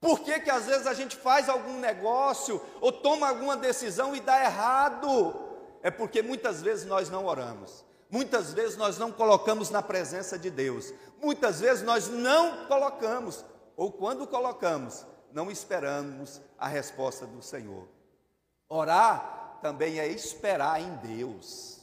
Por 0.00 0.20
que, 0.20 0.38
que 0.40 0.50
às 0.50 0.66
vezes 0.66 0.86
a 0.86 0.94
gente 0.94 1.16
faz 1.16 1.48
algum 1.48 1.80
negócio 1.80 2.60
ou 2.80 2.92
toma 2.92 3.28
alguma 3.28 3.56
decisão 3.56 4.14
e 4.14 4.20
dá 4.20 4.44
errado? 4.44 5.34
É 5.82 5.90
porque 5.90 6.22
muitas 6.22 6.62
vezes 6.62 6.84
nós 6.84 7.08
não 7.08 7.24
oramos. 7.24 7.84
Muitas 8.10 8.52
vezes 8.54 8.76
nós 8.76 8.96
não 8.96 9.12
colocamos 9.12 9.68
na 9.68 9.82
presença 9.82 10.38
de 10.38 10.50
Deus, 10.50 10.92
muitas 11.20 11.60
vezes 11.60 11.82
nós 11.84 12.08
não 12.08 12.66
colocamos, 12.66 13.44
ou 13.76 13.92
quando 13.92 14.26
colocamos, 14.26 15.06
não 15.32 15.50
esperamos 15.50 16.40
a 16.58 16.66
resposta 16.66 17.26
do 17.26 17.42
Senhor. 17.42 17.86
Orar 18.68 19.58
também 19.60 19.98
é 19.98 20.08
esperar 20.08 20.80
em 20.80 20.94
Deus, 20.96 21.80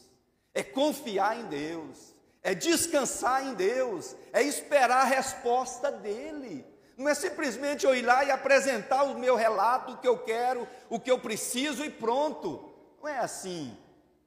é 0.53 0.63
confiar 0.63 1.37
em 1.37 1.45
Deus, 1.45 2.15
é 2.41 2.55
descansar 2.55 3.45
em 3.45 3.53
Deus, 3.53 4.15
é 4.33 4.41
esperar 4.41 5.01
a 5.01 5.05
resposta 5.05 5.91
dEle. 5.91 6.65
Não 6.97 7.09
é 7.09 7.13
simplesmente 7.13 7.85
eu 7.85 7.93
ir 7.93 8.03
lá 8.03 8.23
e 8.23 8.31
apresentar 8.31 9.03
o 9.03 9.19
meu 9.19 9.35
relato, 9.35 9.93
o 9.93 9.97
que 9.97 10.07
eu 10.07 10.17
quero, 10.19 10.67
o 10.89 10.99
que 10.99 11.11
eu 11.11 11.19
preciso 11.19 11.83
e 11.83 11.89
pronto. 11.89 12.73
Não 13.01 13.09
é 13.09 13.19
assim. 13.19 13.77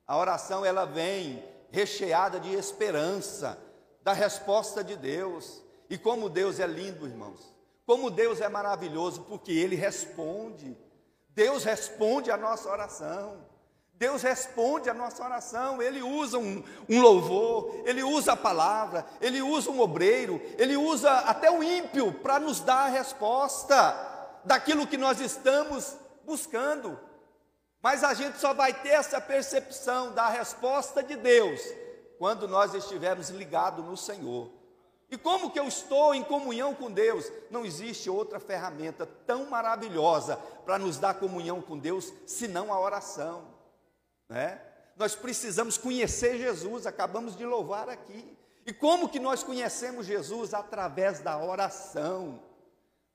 A 0.06 0.16
oração 0.16 0.64
ela 0.64 0.84
vem 0.84 1.42
recheada 1.70 2.40
de 2.40 2.52
esperança, 2.54 3.58
da 4.02 4.12
resposta 4.12 4.82
de 4.82 4.96
Deus. 4.96 5.62
E 5.90 5.96
como 5.96 6.28
Deus 6.28 6.60
é 6.60 6.66
lindo, 6.66 7.06
irmãos. 7.06 7.54
Como 7.86 8.10
Deus 8.10 8.40
é 8.40 8.48
maravilhoso, 8.48 9.22
porque 9.22 9.52
Ele 9.52 9.76
responde. 9.76 10.76
Deus 11.30 11.64
responde 11.64 12.30
a 12.30 12.36
nossa 12.36 12.68
oração. 12.68 13.48
Deus 13.98 14.22
responde 14.22 14.88
a 14.88 14.94
nossa 14.94 15.24
oração, 15.24 15.82
Ele 15.82 16.00
usa 16.00 16.38
um, 16.38 16.62
um, 16.88 17.00
louvor, 17.00 17.82
Ele 17.84 18.04
usa 18.04 18.34
a 18.34 18.36
palavra, 18.36 19.04
Ele 19.20 19.42
usa 19.42 19.70
um 19.72 19.80
obreiro, 19.80 20.40
Ele 20.56 20.76
usa 20.76 21.10
até 21.10 21.50
o 21.50 21.64
ímpio 21.64 22.12
para 22.12 22.38
nos 22.38 22.60
dar 22.60 22.86
a 22.86 22.88
resposta 22.88 24.38
daquilo 24.44 24.86
que 24.86 24.96
nós 24.96 25.20
estamos 25.20 25.96
buscando. 26.24 26.98
Mas 27.82 28.02
a 28.02 28.12
gente 28.14 28.38
só 28.38 28.52
vai 28.52 28.74
ter 28.74 28.90
essa 28.90 29.20
percepção 29.20 30.12
da 30.12 30.28
resposta 30.28 31.02
de 31.02 31.16
Deus 31.16 31.60
quando 32.18 32.48
nós 32.48 32.74
estivermos 32.74 33.30
ligados 33.30 33.84
no 33.84 33.96
Senhor. 33.96 34.50
E 35.10 35.16
como 35.16 35.50
que 35.50 35.58
eu 35.58 35.66
estou 35.66 36.14
em 36.14 36.22
comunhão 36.22 36.74
com 36.74 36.90
Deus? 36.90 37.30
Não 37.50 37.64
existe 37.64 38.10
outra 38.10 38.38
ferramenta 38.38 39.06
tão 39.26 39.46
maravilhosa 39.46 40.36
para 40.66 40.78
nos 40.78 40.98
dar 40.98 41.14
comunhão 41.14 41.62
com 41.62 41.78
Deus 41.78 42.12
senão 42.26 42.72
a 42.72 42.78
oração, 42.78 43.46
né? 44.28 44.60
Nós 44.96 45.14
precisamos 45.14 45.78
conhecer 45.78 46.36
Jesus, 46.36 46.84
acabamos 46.86 47.36
de 47.36 47.46
louvar 47.46 47.88
aqui. 47.88 48.36
E 48.66 48.72
como 48.72 49.08
que 49.08 49.20
nós 49.20 49.44
conhecemos 49.44 50.04
Jesus? 50.04 50.52
Através 50.52 51.20
da 51.20 51.38
oração. 51.38 52.42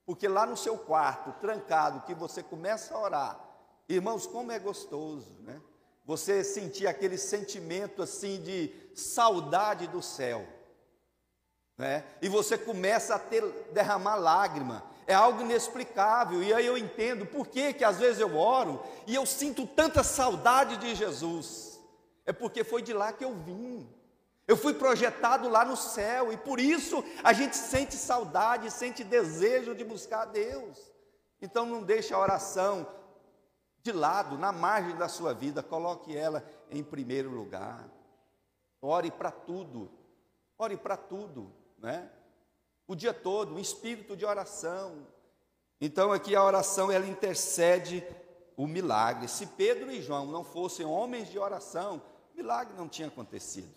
Porque 0.06 0.28
lá 0.28 0.46
no 0.46 0.58
seu 0.58 0.78
quarto, 0.78 1.34
trancado, 1.40 2.02
que 2.08 2.16
você 2.16 2.42
começa 2.42 2.96
a 2.96 3.00
orar, 3.00 3.40
Irmãos, 3.88 4.26
como 4.26 4.52
é 4.52 4.60
gostoso, 4.60 5.36
né? 5.42 5.62
Você 6.06 6.44
sentir 6.44 6.88
aquele 6.88 7.18
sentimento 7.18 8.02
assim 8.02 8.42
de 8.42 8.72
saudade 8.94 9.88
do 9.88 10.02
céu, 10.02 10.46
né? 11.78 12.04
E 12.22 12.30
você 12.30 12.58
começa 12.58 13.16
a 13.16 13.20
ter 13.20 13.44
derramar 13.72 14.16
lágrima. 14.16 14.84
É 15.06 15.14
algo 15.14 15.42
inexplicável. 15.42 16.42
E 16.42 16.54
aí 16.54 16.66
eu 16.66 16.78
entendo 16.78 17.26
por 17.26 17.48
que 17.48 17.74
que 17.74 17.84
às 17.84 18.00
vezes 18.00 18.20
eu 18.20 18.38
oro 18.38 18.82
e 19.06 19.16
eu 19.16 19.26
sinto 19.26 19.66
tanta 19.68 20.04
saudade 20.04 20.78
de 20.78 20.96
Jesus. 20.96 21.80
É 22.26 22.32
porque 22.32 22.64
foi 22.64 22.82
de 22.82 22.94
lá 22.94 23.12
que 23.12 23.26
eu 23.26 23.34
vim. 23.34 23.90
Eu 24.48 24.58
fui 24.58 24.74
projetado 24.74 25.50
lá 25.50 25.64
no 25.64 25.76
céu 25.78 26.32
e 26.32 26.38
por 26.38 26.60
isso 26.60 27.04
a 27.24 27.32
gente 27.32 27.56
sente 27.56 27.96
saudade, 27.96 28.72
sente 28.72 29.04
desejo 29.04 29.74
de 29.74 29.84
buscar 29.84 30.26
Deus. 30.26 30.78
Então 31.42 31.66
não 31.66 31.82
deixe 31.84 32.14
a 32.14 32.20
oração 32.20 32.88
de 33.84 33.92
lado, 33.92 34.38
na 34.38 34.54
margem 34.54 34.96
da 34.96 35.10
sua 35.10 35.34
vida, 35.34 35.62
coloque 35.62 36.16
ela 36.16 36.42
em 36.72 36.82
primeiro 36.82 37.30
lugar. 37.30 37.86
Ore 38.82 39.12
para 39.12 39.30
tudo, 39.30 39.92
ore 40.58 40.78
para 40.78 40.96
tudo, 40.96 41.52
né? 41.78 42.10
O 42.88 42.96
dia 42.96 43.14
todo, 43.14 43.54
um 43.54 43.60
espírito 43.60 44.16
de 44.16 44.26
oração. 44.26 45.06
Então 45.82 46.14
aqui 46.14 46.34
a 46.34 46.44
oração 46.44 46.90
ela 46.90 47.06
intercede 47.06 48.06
o 48.56 48.66
milagre. 48.66 49.28
Se 49.28 49.48
Pedro 49.48 49.92
e 49.92 50.02
João 50.02 50.28
não 50.28 50.46
fossem 50.46 50.86
homens 50.86 51.30
de 51.30 51.38
oração, 51.38 52.02
milagre 52.34 52.74
não 52.78 52.88
tinha 52.88 53.10
acontecido. 53.10 53.74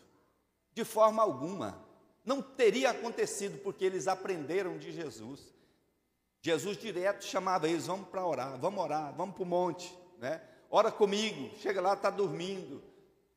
De 0.73 0.85
forma 0.85 1.21
alguma. 1.21 1.85
Não 2.25 2.41
teria 2.41 2.91
acontecido 2.91 3.59
porque 3.59 3.85
eles 3.85 4.07
aprenderam 4.07 4.79
de 4.79 4.93
Jesus. 4.93 5.56
Jesus 6.47 6.79
direto 6.79 7.25
chamava 7.25 7.69
eles, 7.69 7.88
vamos 7.88 8.09
para 8.09 8.25
orar, 8.25 8.57
vamos 8.57 8.81
orar, 8.81 9.12
vamos 9.17 9.35
para 9.35 9.43
o 9.43 9.47
monte, 9.47 9.93
né? 10.17 10.41
Ora 10.71 10.93
comigo, 10.93 11.53
chega 11.57 11.81
lá, 11.81 11.95
está 11.95 12.09
dormindo. 12.09 12.85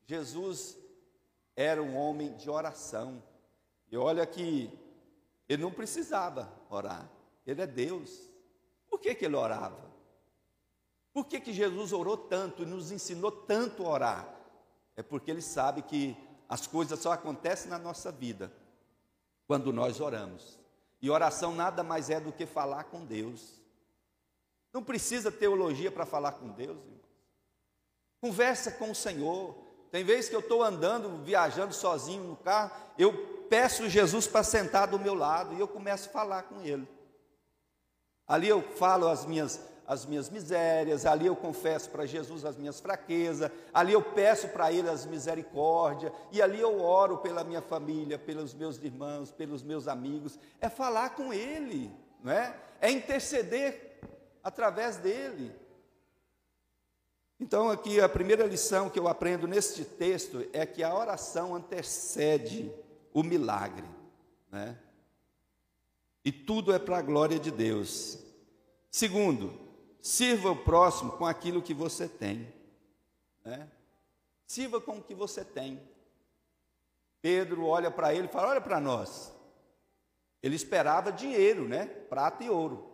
Jesus 0.06 0.78
era 1.56 1.82
um 1.82 1.98
homem 1.98 2.36
de 2.38 2.52
oração. 2.52 3.24
E 3.92 3.98
olha 3.98 4.24
que 4.28 4.70
ele 5.48 5.64
não 5.64 5.72
precisava 5.72 6.54
orar, 6.70 7.10
ele 7.48 7.60
é 7.64 7.66
Deus. 7.66 8.30
Por 8.88 9.00
que, 9.00 9.16
que 9.16 9.26
ele 9.26 9.36
orava? 9.36 9.90
Por 11.12 11.26
que, 11.26 11.40
que 11.40 11.52
Jesus 11.52 11.92
orou 11.92 12.16
tanto 12.16 12.62
e 12.62 12.66
nos 12.68 12.92
ensinou 12.92 13.32
tanto 13.32 13.88
a 13.88 13.90
orar? 13.90 14.36
É 14.96 15.02
porque 15.02 15.32
ele 15.32 15.42
sabe 15.42 15.82
que 15.82 16.16
as 16.48 16.68
coisas 16.68 17.00
só 17.00 17.12
acontecem 17.12 17.72
na 17.72 17.80
nossa 17.80 18.12
vida 18.12 18.54
quando 19.48 19.74
nós 19.74 20.00
oramos. 20.00 20.59
E 21.02 21.10
oração 21.10 21.54
nada 21.56 21.84
mais 21.84 22.10
é 22.10 22.20
do 22.20 22.32
que 22.32 22.46
falar 22.46 22.86
com 22.86 23.06
Deus. 23.06 23.60
Não 24.74 24.84
precisa 24.84 25.32
teologia 25.32 25.92
para 25.92 26.06
falar 26.06 26.34
com 26.34 26.50
Deus. 26.50 26.78
Conversa 28.22 28.72
com 28.72 28.92
o 28.92 28.96
Senhor. 28.96 29.56
Tem 29.92 30.04
vezes 30.04 30.30
que 30.30 30.36
eu 30.36 30.42
estou 30.42 30.62
andando, 30.62 31.24
viajando 31.24 31.74
sozinho 31.74 32.24
no 32.24 32.36
carro, 32.36 32.72
eu 32.98 33.46
peço 33.50 33.90
Jesus 33.90 34.28
para 34.28 34.44
sentar 34.44 34.88
do 34.88 35.00
meu 35.00 35.16
lado 35.16 35.56
e 35.56 35.60
eu 35.60 35.68
começo 35.68 36.10
a 36.10 36.12
falar 36.12 36.44
com 36.44 36.62
Ele. 36.62 36.88
Ali 38.28 38.48
eu 38.48 38.62
falo 38.62 39.08
as 39.08 39.26
minhas 39.26 39.60
as 39.90 40.06
minhas 40.06 40.30
misérias, 40.30 41.04
ali 41.04 41.26
eu 41.26 41.36
confesso 41.36 41.90
para 41.90 42.06
Jesus 42.06 42.46
as 42.46 42.56
minhas 42.56 42.80
fraquezas, 42.80 43.50
ali 43.74 43.92
eu 43.92 44.04
peço 44.04 44.48
para 44.50 44.72
Ele 44.72 44.88
as 44.88 45.04
misericórdias, 45.04 46.14
e 46.32 46.40
ali 46.44 46.60
eu 46.60 46.80
oro 46.80 47.18
pela 47.18 47.44
minha 47.44 47.60
família, 47.60 48.20
pelos 48.20 48.54
meus 48.54 48.78
irmãos, 48.78 49.32
pelos 49.32 49.64
meus 49.64 49.88
amigos. 49.88 50.38
É 50.62 50.70
falar 50.70 51.16
com 51.16 51.34
Ele, 51.34 51.92
não 52.24 52.32
é? 52.32 52.56
É 52.80 52.92
interceder 52.92 54.00
através 54.44 54.98
dele. 54.98 55.52
Então, 57.40 57.72
aqui 57.72 58.00
a 58.00 58.08
primeira 58.08 58.46
lição 58.46 58.92
que 58.92 59.00
eu 59.00 59.08
aprendo 59.08 59.48
neste 59.48 59.84
texto 59.84 60.48
é 60.54 60.68
que 60.68 60.84
a 60.84 60.94
oração 60.94 61.56
antecede 61.56 62.72
o 63.12 63.24
milagre, 63.24 63.88
né? 64.52 64.78
E 66.24 66.32
tudo 66.32 66.72
é 66.72 66.78
para 66.78 67.00
a 67.00 67.02
glória 67.02 67.40
de 67.40 67.50
Deus. 67.50 68.20
Segundo, 68.92 69.69
Sirva 70.02 70.52
o 70.52 70.56
próximo 70.56 71.12
com 71.14 71.26
aquilo 71.26 71.62
que 71.62 71.74
você 71.74 72.08
tem. 72.08 72.52
Né? 73.44 73.68
Sirva 74.46 74.80
com 74.80 74.98
o 74.98 75.04
que 75.04 75.14
você 75.14 75.44
tem. 75.44 75.80
Pedro 77.22 77.66
olha 77.66 77.92
para 77.92 78.14
ele 78.14 78.28
e 78.28 78.32
fala: 78.32 78.50
Olha 78.50 78.62
para 78.62 78.80
nós. 78.80 79.34
Ele 80.42 80.56
esperava 80.56 81.12
dinheiro, 81.12 81.68
né? 81.68 81.86
Prata 81.86 82.44
e 82.44 82.50
ouro. 82.50 82.90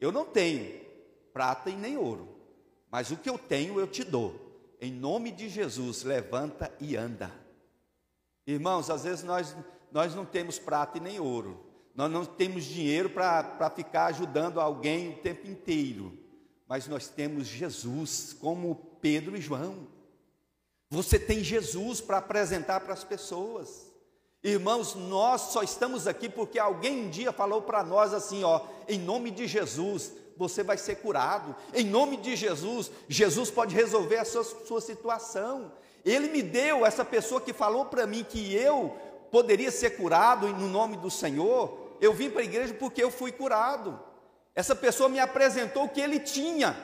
Eu 0.00 0.12
não 0.12 0.24
tenho 0.24 0.84
prata 1.32 1.68
e 1.68 1.74
nem 1.74 1.96
ouro, 1.96 2.28
mas 2.88 3.10
o 3.10 3.16
que 3.16 3.28
eu 3.28 3.36
tenho 3.36 3.80
eu 3.80 3.88
te 3.88 4.04
dou. 4.04 4.40
Em 4.80 4.92
nome 4.92 5.32
de 5.32 5.48
Jesus, 5.48 6.04
levanta 6.04 6.72
e 6.78 6.96
anda. 6.96 7.32
Irmãos, 8.46 8.90
às 8.90 9.02
vezes 9.02 9.24
nós, 9.24 9.56
nós 9.90 10.14
não 10.14 10.24
temos 10.24 10.58
prata 10.58 10.98
e 10.98 11.00
nem 11.00 11.18
ouro, 11.18 11.64
nós 11.94 12.10
não 12.10 12.24
temos 12.24 12.64
dinheiro 12.64 13.10
para 13.10 13.70
ficar 13.70 14.06
ajudando 14.06 14.60
alguém 14.60 15.10
o 15.10 15.18
tempo 15.18 15.48
inteiro 15.48 16.23
mas 16.68 16.86
nós 16.86 17.08
temos 17.08 17.46
Jesus, 17.46 18.36
como 18.40 18.74
Pedro 19.00 19.36
e 19.36 19.40
João. 19.40 19.86
Você 20.90 21.18
tem 21.18 21.42
Jesus 21.42 22.00
para 22.00 22.18
apresentar 22.18 22.80
para 22.80 22.94
as 22.94 23.04
pessoas. 23.04 23.92
Irmãos, 24.42 24.94
nós 24.94 25.40
só 25.40 25.62
estamos 25.62 26.06
aqui 26.06 26.28
porque 26.28 26.58
alguém 26.58 27.06
um 27.06 27.10
dia 27.10 27.32
falou 27.32 27.62
para 27.62 27.82
nós 27.82 28.12
assim, 28.12 28.44
ó, 28.44 28.60
em 28.86 28.98
nome 28.98 29.30
de 29.30 29.46
Jesus, 29.46 30.12
você 30.36 30.62
vai 30.62 30.76
ser 30.76 30.96
curado. 30.96 31.56
Em 31.72 31.84
nome 31.84 32.16
de 32.18 32.36
Jesus, 32.36 32.90
Jesus 33.08 33.50
pode 33.50 33.74
resolver 33.74 34.18
a 34.18 34.24
sua, 34.24 34.44
sua 34.44 34.80
situação. 34.80 35.72
Ele 36.04 36.28
me 36.28 36.42
deu 36.42 36.84
essa 36.84 37.04
pessoa 37.04 37.40
que 37.40 37.52
falou 37.52 37.86
para 37.86 38.06
mim 38.06 38.22
que 38.22 38.54
eu 38.54 38.94
poderia 39.30 39.70
ser 39.70 39.96
curado 39.96 40.46
no 40.48 40.68
nome 40.68 40.96
do 40.96 41.10
Senhor. 41.10 41.96
Eu 42.00 42.12
vim 42.12 42.30
para 42.30 42.42
a 42.42 42.44
igreja 42.44 42.74
porque 42.74 43.02
eu 43.02 43.10
fui 43.10 43.32
curado. 43.32 43.98
Essa 44.54 44.74
pessoa 44.76 45.08
me 45.08 45.18
apresentou 45.18 45.84
o 45.84 45.88
que 45.88 46.00
ele 46.00 46.20
tinha. 46.20 46.76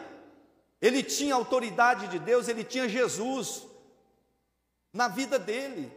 Ele 0.81 1.03
tinha 1.03 1.35
a 1.35 1.37
autoridade 1.37 2.09
de 2.09 2.19
Deus, 2.19 2.49
ele 2.49 2.65
tinha 2.65 2.89
Jesus 2.89 3.67
na 4.93 5.09
vida 5.09 5.39
dele. 5.39 5.93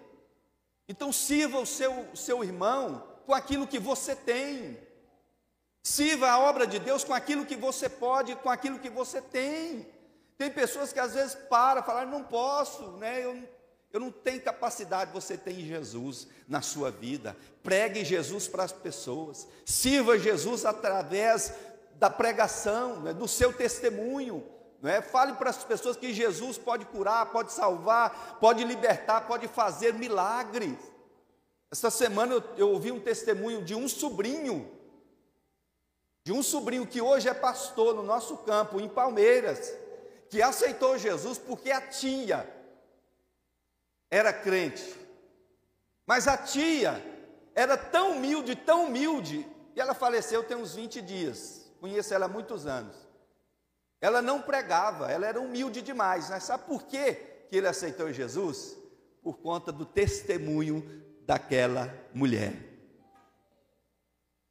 Então 0.87 1.11
sirva 1.11 1.59
o 1.59 1.65
seu, 1.65 2.07
seu 2.13 2.43
irmão 2.43 3.07
com 3.25 3.33
aquilo 3.33 3.65
que 3.67 3.79
você 3.79 4.15
tem. 4.15 4.77
Sirva 5.81 6.29
a 6.29 6.39
obra 6.39 6.67
de 6.67 6.79
Deus 6.79 7.03
com 7.03 7.13
aquilo 7.13 7.45
que 7.45 7.55
você 7.55 7.89
pode, 7.89 8.35
com 8.35 8.49
aquilo 8.49 8.79
que 8.79 8.89
você 8.89 9.21
tem. 9.21 9.87
Tem 10.37 10.51
pessoas 10.51 10.93
que 10.93 10.99
às 10.99 11.13
vezes 11.13 11.35
param, 11.49 11.83
falam, 11.83 12.05
não 12.05 12.23
posso, 12.23 12.91
né? 12.97 13.23
Eu 13.23 13.47
eu 13.93 13.99
não 13.99 14.11
tenho 14.11 14.41
capacidade, 14.41 15.13
você 15.13 15.37
tem 15.37 15.59
Jesus 15.59 16.27
na 16.47 16.63
sua 16.63 16.89
vida. 16.89 17.37
Pregue 17.61 18.03
Jesus 18.03 18.47
para 18.47 18.63
as 18.63 18.71
pessoas. 18.71 19.47
Sirva 19.63 20.17
Jesus 20.17 20.65
através 20.65 21.53
da 21.97 22.09
pregação, 22.09 23.01
né, 23.01 23.13
do 23.13 23.27
seu 23.27 23.53
testemunho. 23.53 24.43
é? 24.83 24.99
Fale 24.99 25.33
para 25.33 25.51
as 25.51 25.63
pessoas 25.63 25.95
que 25.95 26.11
Jesus 26.11 26.57
pode 26.57 26.85
curar, 26.85 27.27
pode 27.27 27.53
salvar, 27.53 28.39
pode 28.39 28.63
libertar, 28.63 29.27
pode 29.27 29.47
fazer 29.47 29.93
milagres. 29.93 30.75
Esta 31.71 31.91
semana 31.91 32.33
eu, 32.33 32.43
eu 32.57 32.69
ouvi 32.71 32.91
um 32.91 32.99
testemunho 32.99 33.63
de 33.63 33.75
um 33.75 33.87
sobrinho, 33.87 34.71
de 36.23 36.33
um 36.33 36.41
sobrinho 36.41 36.87
que 36.87 36.99
hoje 36.99 37.29
é 37.29 37.33
pastor 37.33 37.93
no 37.93 38.01
nosso 38.01 38.37
campo, 38.37 38.79
em 38.79 38.89
Palmeiras, 38.89 39.71
que 40.31 40.41
aceitou 40.41 40.97
Jesus 40.97 41.37
porque 41.37 41.69
a 41.69 41.79
tia, 41.79 42.62
era 44.13 44.31
crente. 44.31 44.95
Mas 46.05 46.27
a 46.27 46.37
tia 46.37 47.03
era 47.55 47.75
tão 47.75 48.11
humilde, 48.11 48.55
tão 48.55 48.85
humilde, 48.85 49.43
e 49.75 49.81
ela 49.81 49.95
faleceu 49.95 50.43
tem 50.43 50.55
uns 50.55 50.75
20 50.75 51.01
dias. 51.01 51.71
Conheço 51.79 52.13
ela 52.13 52.27
há 52.27 52.29
muitos 52.29 52.67
anos. 52.67 52.95
Ela 53.99 54.21
não 54.21 54.39
pregava, 54.39 55.11
ela 55.11 55.25
era 55.25 55.41
humilde 55.41 55.81
demais. 55.81 56.29
Mas 56.29 56.43
sabe 56.43 56.65
por 56.65 56.83
quê 56.83 57.15
que 57.49 57.57
ele 57.57 57.67
aceitou 57.67 58.13
Jesus? 58.13 58.77
Por 59.23 59.39
conta 59.39 59.71
do 59.71 59.83
testemunho 59.83 60.83
daquela 61.25 61.91
mulher, 62.13 62.53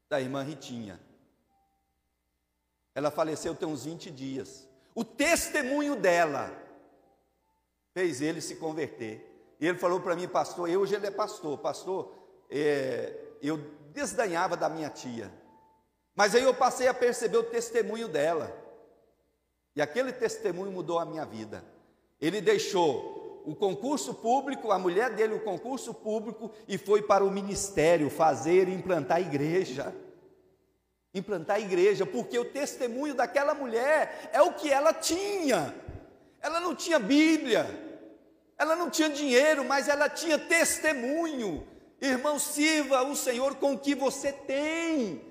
da 0.09 0.21
irmã 0.21 0.43
Ritinha. 0.43 0.99
Ela 2.97 3.13
faleceu 3.13 3.55
tem 3.55 3.69
uns 3.69 3.85
20 3.85 4.11
dias. 4.11 4.69
O 4.93 5.05
testemunho 5.05 5.95
dela 5.95 6.51
fez 7.95 8.21
ele 8.21 8.41
se 8.41 8.57
converter. 8.57 9.32
E 9.63 9.69
ele 9.69 9.79
falou 9.79 10.01
para 10.01 10.17
mim, 10.17 10.27
pastor, 10.27 10.69
eu 10.69 10.81
hoje 10.81 10.97
ele 10.97 11.07
é 11.07 11.11
pastor, 11.13 11.57
pastor, 11.57 12.13
é, 12.51 13.17
eu 13.41 13.57
desdanhava 13.93 14.57
da 14.57 14.69
minha 14.69 14.91
tia. 14.91 15.33
Mas 16.17 16.35
aí 16.35 16.43
eu 16.43 16.53
passei 16.53 16.89
a 16.89 16.95
perceber 16.95 17.37
o 17.37 17.45
testemunho 17.45 18.09
dela. 18.09 18.53
E 19.77 19.81
aquele 19.81 20.13
testemunho 20.13 20.73
mudou 20.73 20.99
a 20.99 21.05
minha 21.05 21.25
vida. 21.25 21.65
Ele 22.21 22.41
deixou 22.41 23.41
o 23.47 23.55
concurso 23.55 24.15
público, 24.15 24.73
a 24.73 24.81
mulher 24.81 25.15
dele, 25.15 25.35
o 25.35 25.45
concurso 25.45 25.95
público, 25.95 26.51
e 26.67 26.77
foi 26.77 27.01
para 27.01 27.23
o 27.23 27.31
ministério 27.31 28.11
fazer 28.11 28.69
e 28.69 28.75
implantar 28.75 29.19
a 29.19 29.21
igreja. 29.21 29.95
Implantar 31.15 31.59
a 31.59 31.61
igreja, 31.61 32.05
porque 32.05 32.37
o 32.37 32.47
testemunho 32.47 33.15
daquela 33.15 33.55
mulher 33.55 34.29
é 34.33 34.43
o 34.43 34.55
que 34.55 34.73
ela 34.73 34.93
tinha. 34.93 35.73
Ela 36.41 36.59
não 36.59 36.75
tinha 36.75 36.99
Bíblia, 36.99 37.92
ela 38.59 38.77
não 38.77 38.91
tinha 38.91 39.09
dinheiro, 39.09 39.65
mas 39.65 39.89
ela 39.89 40.09
tinha 40.09 40.39
testemunho. 40.39 41.67
Irmão, 42.01 42.39
sirva 42.39 43.03
o 43.03 43.15
Senhor 43.15 43.57
com 43.57 43.75
o 43.75 43.79
que 43.79 43.95
você 43.95 44.33
tem. 44.33 45.25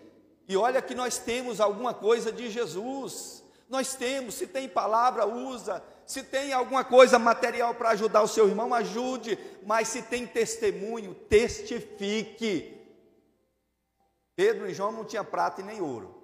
E 0.48 0.56
olha 0.56 0.82
que 0.82 0.96
nós 0.96 1.18
temos 1.18 1.60
alguma 1.60 1.94
coisa 1.94 2.32
de 2.32 2.50
Jesus. 2.50 3.44
Nós 3.70 3.96
temos, 3.96 4.36
se 4.36 4.48
tem 4.48 4.68
palavra, 4.68 5.26
usa. 5.26 5.84
Se 6.06 6.24
tem 6.24 6.52
alguma 6.52 6.84
coisa 6.84 7.18
material 7.18 7.74
para 7.74 7.92
ajudar 7.92 8.22
o 8.22 8.28
seu 8.28 8.48
irmão, 8.48 8.74
ajude. 8.74 9.38
Mas 9.66 9.88
se 9.88 10.02
tem 10.02 10.28
testemunho, 10.28 11.14
testifique. 11.14 12.78
Pedro 14.36 14.70
e 14.70 14.74
João 14.74 14.92
não 14.92 15.06
tinham 15.06 15.24
prata 15.24 15.62
e 15.62 15.64
nem 15.64 15.82
ouro, 15.82 16.20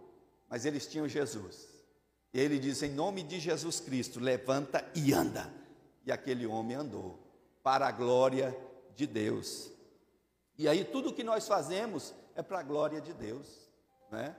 mas 0.49 0.65
eles 0.65 0.87
tinham 0.87 1.07
Jesus. 1.07 1.67
E 2.33 2.39
ele 2.39 2.57
diz: 2.57 2.81
em 2.81 2.89
nome 2.89 3.23
de 3.23 3.39
Jesus 3.39 3.79
Cristo, 3.79 4.19
levanta 4.19 4.83
e 4.95 5.13
anda. 5.13 5.53
E 6.07 6.11
aquele 6.11 6.47
homem 6.47 6.77
andou 6.77 7.19
para 7.61 7.85
a 7.85 7.91
glória 7.91 8.57
de 8.95 9.05
Deus. 9.05 9.69
E 10.57 10.65
aí 10.65 10.85
tudo 10.85 11.11
que 11.11 11.21
nós 11.21 11.45
fazemos 11.45 12.13
é 12.33 12.41
para 12.41 12.59
a 12.59 12.63
glória 12.63 13.01
de 13.01 13.13
Deus, 13.13 13.69
né? 14.09 14.33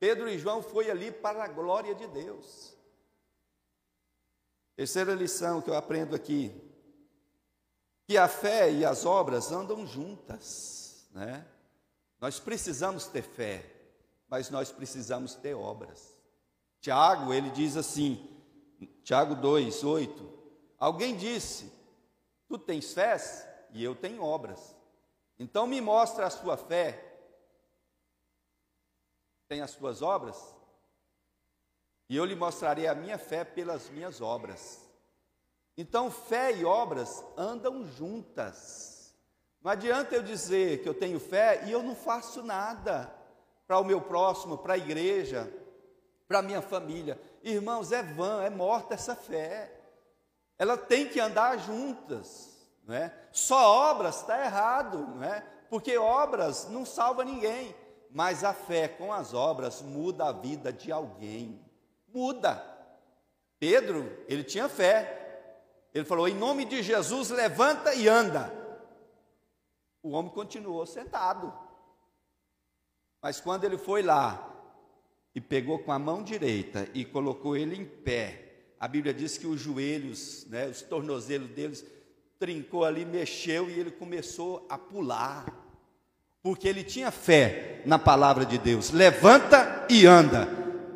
Pedro 0.00 0.26
e 0.26 0.38
João 0.38 0.62
foi 0.62 0.90
ali 0.90 1.12
para 1.12 1.44
a 1.44 1.48
glória 1.48 1.94
de 1.94 2.06
Deus. 2.06 2.74
Terceira 4.74 5.12
lição 5.12 5.60
que 5.60 5.68
eu 5.68 5.76
aprendo 5.76 6.16
aqui: 6.16 6.50
que 8.06 8.16
a 8.16 8.26
fé 8.26 8.72
e 8.72 8.82
as 8.82 9.04
obras 9.04 9.52
andam 9.52 9.86
juntas, 9.86 11.06
né? 11.10 11.46
Nós 12.18 12.40
precisamos 12.40 13.04
ter 13.06 13.22
fé, 13.22 13.70
mas 14.30 14.48
nós 14.48 14.72
precisamos 14.72 15.34
ter 15.34 15.52
obras. 15.52 16.16
Tiago, 16.80 17.34
ele 17.34 17.50
diz 17.50 17.76
assim, 17.76 18.30
Tiago 19.04 19.34
2, 19.34 19.84
8: 19.84 20.41
Alguém 20.82 21.16
disse: 21.16 21.72
Tu 22.48 22.58
tens 22.58 22.92
fé 22.92 23.16
e 23.70 23.84
eu 23.84 23.94
tenho 23.94 24.20
obras. 24.20 24.74
Então 25.38 25.64
me 25.64 25.80
mostra 25.80 26.26
a 26.26 26.30
sua 26.30 26.56
fé. 26.56 27.20
Tem 29.46 29.60
as 29.60 29.70
suas 29.70 30.02
obras? 30.02 30.36
E 32.08 32.16
eu 32.16 32.24
lhe 32.24 32.34
mostrarei 32.34 32.88
a 32.88 32.96
minha 32.96 33.16
fé 33.16 33.44
pelas 33.44 33.88
minhas 33.90 34.20
obras. 34.20 34.84
Então, 35.76 36.10
fé 36.10 36.52
e 36.52 36.64
obras 36.64 37.24
andam 37.36 37.86
juntas. 37.86 39.14
Não 39.62 39.70
adianta 39.70 40.16
eu 40.16 40.22
dizer 40.24 40.82
que 40.82 40.88
eu 40.88 40.94
tenho 40.94 41.20
fé 41.20 41.62
e 41.64 41.70
eu 41.70 41.80
não 41.80 41.94
faço 41.94 42.42
nada 42.42 43.08
para 43.68 43.78
o 43.78 43.84
meu 43.84 44.00
próximo, 44.00 44.58
para 44.58 44.74
a 44.74 44.78
igreja, 44.78 45.48
para 46.26 46.40
a 46.40 46.42
minha 46.42 46.60
família. 46.60 47.22
Irmãos, 47.40 47.92
é 47.92 48.02
vã, 48.02 48.42
é 48.42 48.50
morta 48.50 48.94
essa 48.94 49.14
fé. 49.14 49.81
Ela 50.62 50.76
tem 50.76 51.08
que 51.08 51.18
andar 51.18 51.58
juntas. 51.58 52.56
Não 52.86 52.94
é? 52.94 53.12
Só 53.32 53.90
obras 53.90 54.20
está 54.20 54.44
errado, 54.44 54.98
não 55.16 55.24
é? 55.24 55.44
porque 55.68 55.98
obras 55.98 56.68
não 56.68 56.86
salva 56.86 57.24
ninguém. 57.24 57.74
Mas 58.12 58.44
a 58.44 58.54
fé 58.54 58.86
com 58.86 59.12
as 59.12 59.34
obras 59.34 59.82
muda 59.82 60.28
a 60.28 60.32
vida 60.32 60.72
de 60.72 60.92
alguém. 60.92 61.60
Muda. 62.06 62.62
Pedro, 63.58 64.24
ele 64.28 64.44
tinha 64.44 64.68
fé. 64.68 65.50
Ele 65.92 66.04
falou: 66.04 66.28
em 66.28 66.34
nome 66.34 66.64
de 66.64 66.80
Jesus, 66.80 67.30
levanta 67.30 67.92
e 67.92 68.06
anda. 68.06 68.52
O 70.00 70.10
homem 70.10 70.30
continuou 70.30 70.86
sentado. 70.86 71.52
Mas 73.20 73.40
quando 73.40 73.64
ele 73.64 73.78
foi 73.78 74.00
lá 74.00 74.48
e 75.34 75.40
pegou 75.40 75.80
com 75.80 75.90
a 75.90 75.98
mão 75.98 76.22
direita 76.22 76.88
e 76.94 77.04
colocou 77.04 77.56
ele 77.56 77.74
em 77.74 77.84
pé, 77.84 78.51
a 78.82 78.88
Bíblia 78.88 79.14
diz 79.14 79.38
que 79.38 79.46
os 79.46 79.60
joelhos, 79.60 80.44
né, 80.50 80.66
os 80.66 80.82
tornozelos 80.82 81.48
deles 81.50 81.84
trincou 82.36 82.84
ali, 82.84 83.04
mexeu 83.04 83.70
e 83.70 83.78
ele 83.78 83.92
começou 83.92 84.66
a 84.68 84.76
pular. 84.76 85.46
Porque 86.42 86.66
ele 86.66 86.82
tinha 86.82 87.12
fé 87.12 87.80
na 87.86 87.96
palavra 87.96 88.44
de 88.44 88.58
Deus. 88.58 88.90
Levanta 88.90 89.86
e 89.88 90.04
anda. 90.04 90.48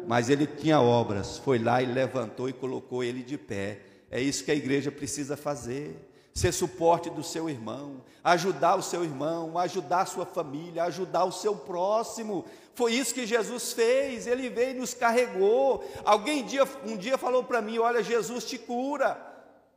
Mas 0.05 0.29
ele 0.29 0.49
tinha 0.49 0.81
obras. 0.81 1.39
Foi 1.39 1.61
lá 1.61 1.81
e 1.81 1.87
levantou 1.87 2.49
e 2.49 2.53
colocou 2.53 3.05
ele 3.05 3.23
de 3.23 3.39
pé. 3.39 3.79
É 4.11 4.21
isso 4.21 4.43
que 4.43 4.51
a 4.51 4.57
igreja 4.57 4.91
precisa 4.91 5.37
fazer 5.37 6.06
ser 6.37 6.53
suporte 6.53 7.09
do 7.09 7.25
seu 7.25 7.49
irmão, 7.49 8.05
ajudar 8.23 8.77
o 8.77 8.83
seu 8.83 9.03
irmão, 9.03 9.57
ajudar 9.59 10.03
a 10.03 10.07
sua 10.07 10.27
família, 10.27 10.85
ajudar 10.85 11.25
o 11.25 11.33
seu 11.33 11.57
próximo. 11.57 12.45
Foi 12.75 12.93
isso 12.93 13.15
que 13.15 13.27
Jesus 13.27 13.73
fez, 13.73 14.27
ele 14.27 14.51
veio 14.51 14.73
e 14.73 14.79
nos 14.79 14.93
carregou. 14.93 15.83
Alguém 16.05 16.45
dia, 16.45 16.69
um 16.85 16.95
dia 16.95 17.17
falou 17.17 17.43
para 17.43 17.63
mim: 17.63 17.79
Olha, 17.79 18.03
Jesus 18.03 18.45
te 18.45 18.59
cura. 18.59 19.19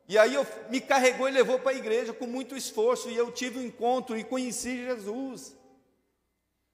E 0.05 0.17
aí 0.17 0.33
eu, 0.33 0.45
me 0.69 0.81
carregou 0.81 1.29
e 1.29 1.31
levou 1.31 1.59
para 1.59 1.71
a 1.71 1.75
igreja 1.75 2.11
com 2.11 2.27
muito 2.27 2.57
esforço, 2.57 3.09
e 3.09 3.15
eu 3.15 3.31
tive 3.31 3.57
um 3.57 3.63
encontro 3.63 4.17
e 4.17 4.23
conheci 4.25 4.83
Jesus. 4.83 5.55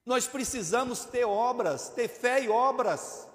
Nós 0.04 0.26
precisamos 0.26 1.04
ter 1.04 1.24
obras, 1.24 1.90
ter 1.90 2.08
fé 2.08 2.42
e 2.42 2.48
obras. 2.48 3.28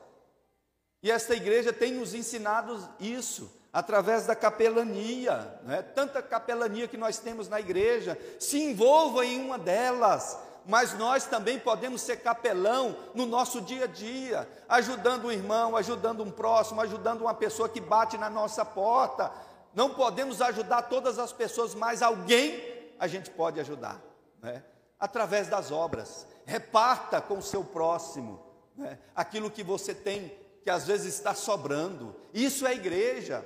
E 1.01 1.09
esta 1.09 1.33
igreja 1.33 1.71
tem 1.71 1.93
nos 1.93 2.13
ensinado 2.13 2.89
isso 2.99 3.60
através 3.73 4.25
da 4.25 4.35
capelania, 4.35 5.59
né? 5.63 5.81
tanta 5.81 6.21
capelania 6.21 6.87
que 6.87 6.97
nós 6.97 7.17
temos 7.19 7.47
na 7.47 7.59
igreja, 7.59 8.17
se 8.39 8.61
envolva 8.61 9.25
em 9.25 9.41
uma 9.41 9.57
delas, 9.57 10.37
mas 10.65 10.93
nós 10.97 11.25
também 11.25 11.57
podemos 11.57 12.01
ser 12.01 12.17
capelão 12.17 12.95
no 13.15 13.25
nosso 13.25 13.61
dia 13.61 13.85
a 13.85 13.87
dia, 13.87 14.47
ajudando 14.67 15.25
um 15.25 15.31
irmão, 15.31 15.75
ajudando 15.75 16.23
um 16.23 16.29
próximo, 16.29 16.81
ajudando 16.81 17.21
uma 17.21 17.33
pessoa 17.33 17.69
que 17.69 17.79
bate 17.79 18.17
na 18.17 18.29
nossa 18.29 18.63
porta. 18.65 19.31
Não 19.73 19.89
podemos 19.91 20.41
ajudar 20.41 20.83
todas 20.83 21.17
as 21.17 21.31
pessoas, 21.31 21.73
mas 21.73 22.01
alguém 22.01 22.93
a 22.99 23.07
gente 23.07 23.29
pode 23.31 23.59
ajudar, 23.59 23.99
né? 24.41 24.63
através 24.99 25.47
das 25.47 25.71
obras. 25.71 26.27
Reparta 26.45 27.21
com 27.21 27.37
o 27.37 27.41
seu 27.41 27.63
próximo 27.63 28.51
né? 28.75 28.97
aquilo 29.15 29.49
que 29.49 29.63
você 29.63 29.93
tem, 29.93 30.31
que 30.63 30.69
às 30.69 30.85
vezes 30.85 31.15
está 31.15 31.33
sobrando. 31.33 32.15
Isso 32.33 32.67
é 32.67 32.73
igreja. 32.73 33.43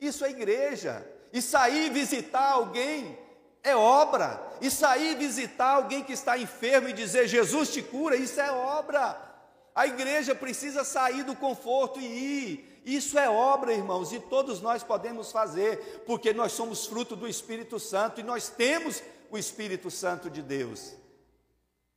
Isso 0.00 0.24
é 0.24 0.30
igreja. 0.30 1.06
E 1.32 1.42
sair 1.42 1.90
visitar 1.90 2.52
alguém 2.52 3.18
é 3.62 3.76
obra. 3.76 4.40
E 4.60 4.70
sair 4.70 5.16
visitar 5.16 5.74
alguém 5.74 6.02
que 6.02 6.12
está 6.12 6.38
enfermo 6.38 6.88
e 6.88 6.92
dizer 6.92 7.28
Jesus 7.28 7.70
te 7.70 7.82
cura, 7.82 8.16
isso 8.16 8.40
é 8.40 8.50
obra. 8.50 9.28
A 9.74 9.86
igreja 9.86 10.34
precisa 10.34 10.82
sair 10.82 11.22
do 11.22 11.36
conforto 11.36 12.00
e 12.00 12.04
ir. 12.04 12.82
Isso 12.84 13.18
é 13.18 13.28
obra, 13.28 13.74
irmãos, 13.74 14.12
e 14.12 14.18
todos 14.18 14.62
nós 14.62 14.82
podemos 14.82 15.30
fazer, 15.30 16.02
porque 16.06 16.32
nós 16.32 16.52
somos 16.52 16.86
fruto 16.86 17.14
do 17.14 17.28
Espírito 17.28 17.78
Santo 17.78 18.20
e 18.20 18.24
nós 18.24 18.48
temos 18.48 19.02
o 19.30 19.36
Espírito 19.36 19.90
Santo 19.90 20.30
de 20.30 20.42
Deus. 20.42 20.94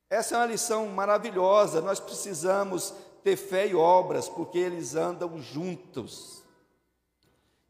Essa 0.10 0.36
é 0.36 0.38
uma 0.40 0.46
lição 0.48 0.88
maravilhosa. 0.88 1.80
Nós 1.80 2.00
precisamos 2.00 2.94
ter 3.24 3.38
fé 3.38 3.68
e 3.68 3.74
obras, 3.76 4.28
porque 4.28 4.58
eles 4.58 4.94
andam 4.96 5.42
juntos. 5.42 6.41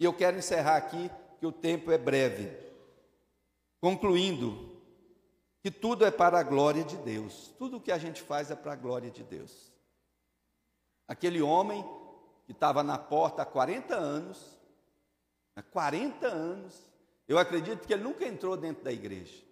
E 0.02 0.04
eu 0.04 0.12
quero 0.12 0.36
encerrar 0.36 0.78
aqui, 0.78 1.12
que 1.40 1.46
o 1.46 1.52
tempo 1.52 1.92
é 1.92 1.98
breve. 1.98 2.52
Concluindo, 3.80 4.82
que 5.62 5.70
tudo 5.70 6.04
é 6.04 6.10
para 6.10 6.40
a 6.40 6.44
glória 6.44 6.84
de 6.84 6.98
Deus. 6.98 7.54
Tudo 7.60 7.78
o 7.78 7.80
que 7.80 7.92
a 7.92 8.00
gente 8.00 8.20
faz 8.20 8.50
é 8.50 8.56
para 8.56 8.74
a 8.74 8.76
glória 8.76 9.12
de 9.12 9.22
Deus. 9.22 9.72
Aquele 11.08 11.40
homem 11.40 11.88
que 12.48 12.52
estava 12.52 12.82
na 12.82 12.98
porta 12.98 13.44
há 13.44 13.46
40 13.46 13.94
anos, 13.94 14.60
há 15.56 15.62
40 15.62 16.26
anos, 16.26 16.82
eu 17.28 17.38
acredito 17.38 17.86
que 17.86 17.94
ele 17.94 18.02
nunca 18.02 18.26
entrou 18.26 18.58
dentro 18.58 18.84
da 18.84 18.92
igreja. 18.92 19.44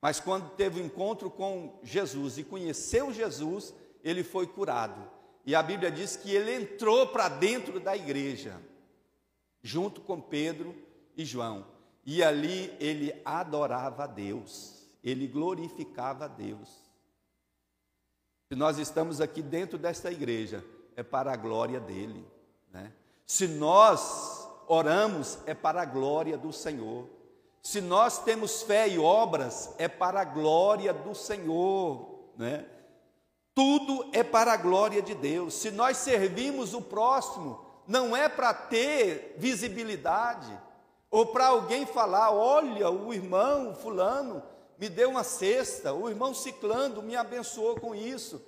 Mas 0.00 0.20
quando 0.20 0.50
teve 0.50 0.78
o 0.78 0.82
um 0.84 0.86
encontro 0.86 1.28
com 1.28 1.80
Jesus 1.82 2.38
e 2.38 2.44
conheceu 2.44 3.12
Jesus, 3.12 3.74
ele 4.04 4.22
foi 4.22 4.46
curado. 4.46 5.10
E 5.44 5.56
a 5.56 5.62
Bíblia 5.62 5.90
diz 5.90 6.14
que 6.14 6.30
ele 6.30 6.54
entrou 6.54 7.08
para 7.08 7.28
dentro 7.28 7.80
da 7.80 7.96
igreja 7.96 8.62
junto 9.62 10.00
com 10.00 10.20
Pedro 10.20 10.74
e 11.16 11.24
João. 11.24 11.66
E 12.04 12.22
ali 12.22 12.74
ele 12.80 13.12
adorava 13.24 14.04
a 14.04 14.06
Deus, 14.06 14.86
ele 15.02 15.26
glorificava 15.26 16.24
a 16.24 16.28
Deus. 16.28 16.68
Se 18.48 18.56
nós 18.56 18.78
estamos 18.78 19.20
aqui 19.20 19.42
dentro 19.42 19.76
desta 19.76 20.10
igreja, 20.10 20.64
é 20.96 21.02
para 21.02 21.32
a 21.32 21.36
glória 21.36 21.78
dele. 21.78 22.26
Né? 22.72 22.92
Se 23.26 23.46
nós 23.46 24.48
oramos, 24.66 25.38
é 25.44 25.52
para 25.52 25.82
a 25.82 25.84
glória 25.84 26.38
do 26.38 26.52
Senhor. 26.52 27.08
Se 27.62 27.80
nós 27.82 28.24
temos 28.24 28.62
fé 28.62 28.88
e 28.88 28.98
obras, 28.98 29.74
é 29.76 29.86
para 29.86 30.22
a 30.22 30.24
glória 30.24 30.94
do 30.94 31.14
Senhor. 31.14 32.30
Né? 32.38 32.64
Tudo 33.54 34.08
é 34.14 34.22
para 34.22 34.54
a 34.54 34.56
glória 34.56 35.02
de 35.02 35.14
Deus. 35.14 35.52
Se 35.52 35.70
nós 35.70 35.98
servimos 35.98 36.72
o 36.72 36.80
próximo, 36.80 37.67
não 37.88 38.14
é 38.14 38.28
para 38.28 38.52
ter 38.52 39.34
visibilidade, 39.38 40.56
ou 41.10 41.24
para 41.26 41.46
alguém 41.46 41.86
falar: 41.86 42.30
olha, 42.30 42.90
o 42.90 43.14
irmão 43.14 43.74
Fulano 43.74 44.42
me 44.78 44.90
deu 44.90 45.08
uma 45.08 45.24
cesta, 45.24 45.94
o 45.94 46.08
irmão 46.10 46.34
Ciclando 46.34 47.02
me 47.02 47.16
abençoou 47.16 47.80
com 47.80 47.94
isso. 47.94 48.44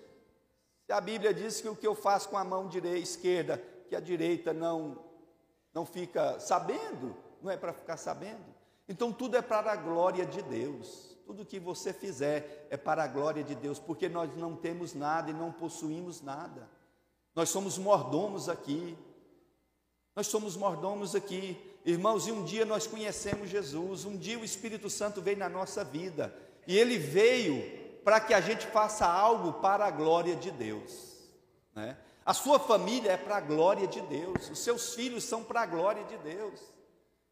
A 0.90 1.00
Bíblia 1.00 1.32
diz 1.32 1.60
que 1.60 1.68
o 1.68 1.74
que 1.74 1.86
eu 1.86 1.94
faço 1.94 2.28
com 2.28 2.36
a 2.36 2.44
mão 2.44 2.68
direita, 2.68 2.98
esquerda, 2.98 3.62
que 3.88 3.96
a 3.96 4.00
direita 4.00 4.52
não, 4.52 4.98
não 5.72 5.86
fica 5.86 6.38
sabendo, 6.38 7.16
não 7.40 7.50
é 7.50 7.56
para 7.56 7.72
ficar 7.72 7.96
sabendo. 7.96 8.44
Então 8.86 9.12
tudo 9.12 9.36
é 9.36 9.42
para 9.42 9.72
a 9.72 9.76
glória 9.76 10.26
de 10.26 10.42
Deus. 10.42 11.16
Tudo 11.24 11.46
que 11.46 11.60
você 11.60 11.92
fizer 11.92 12.66
é 12.70 12.76
para 12.76 13.04
a 13.04 13.06
glória 13.06 13.42
de 13.44 13.54
Deus, 13.54 13.78
porque 13.78 14.08
nós 14.08 14.36
não 14.36 14.56
temos 14.56 14.94
nada 14.94 15.30
e 15.30 15.34
não 15.34 15.52
possuímos 15.52 16.20
nada. 16.20 16.68
Nós 17.36 17.48
somos 17.48 17.78
mordomos 17.78 18.48
aqui, 18.48 18.98
nós 20.14 20.26
somos 20.26 20.56
mordomos 20.56 21.14
aqui, 21.14 21.58
irmãos, 21.84 22.26
e 22.26 22.32
um 22.32 22.44
dia 22.44 22.64
nós 22.64 22.86
conhecemos 22.86 23.48
Jesus, 23.48 24.04
um 24.04 24.16
dia 24.16 24.38
o 24.38 24.44
Espírito 24.44 24.90
Santo 24.90 25.22
veio 25.22 25.38
na 25.38 25.48
nossa 25.48 25.84
vida, 25.84 26.34
e 26.66 26.76
ele 26.78 26.98
veio 26.98 27.80
para 28.04 28.20
que 28.20 28.34
a 28.34 28.40
gente 28.40 28.66
faça 28.66 29.06
algo 29.06 29.54
para 29.54 29.86
a 29.86 29.90
glória 29.90 30.36
de 30.36 30.50
Deus. 30.50 31.18
Né? 31.74 31.96
A 32.24 32.34
sua 32.34 32.58
família 32.58 33.12
é 33.12 33.16
para 33.16 33.36
a 33.36 33.40
glória 33.40 33.86
de 33.86 34.00
Deus, 34.02 34.50
os 34.50 34.58
seus 34.58 34.94
filhos 34.94 35.24
são 35.24 35.42
para 35.42 35.62
a 35.62 35.66
glória 35.66 36.04
de 36.04 36.16
Deus. 36.18 36.60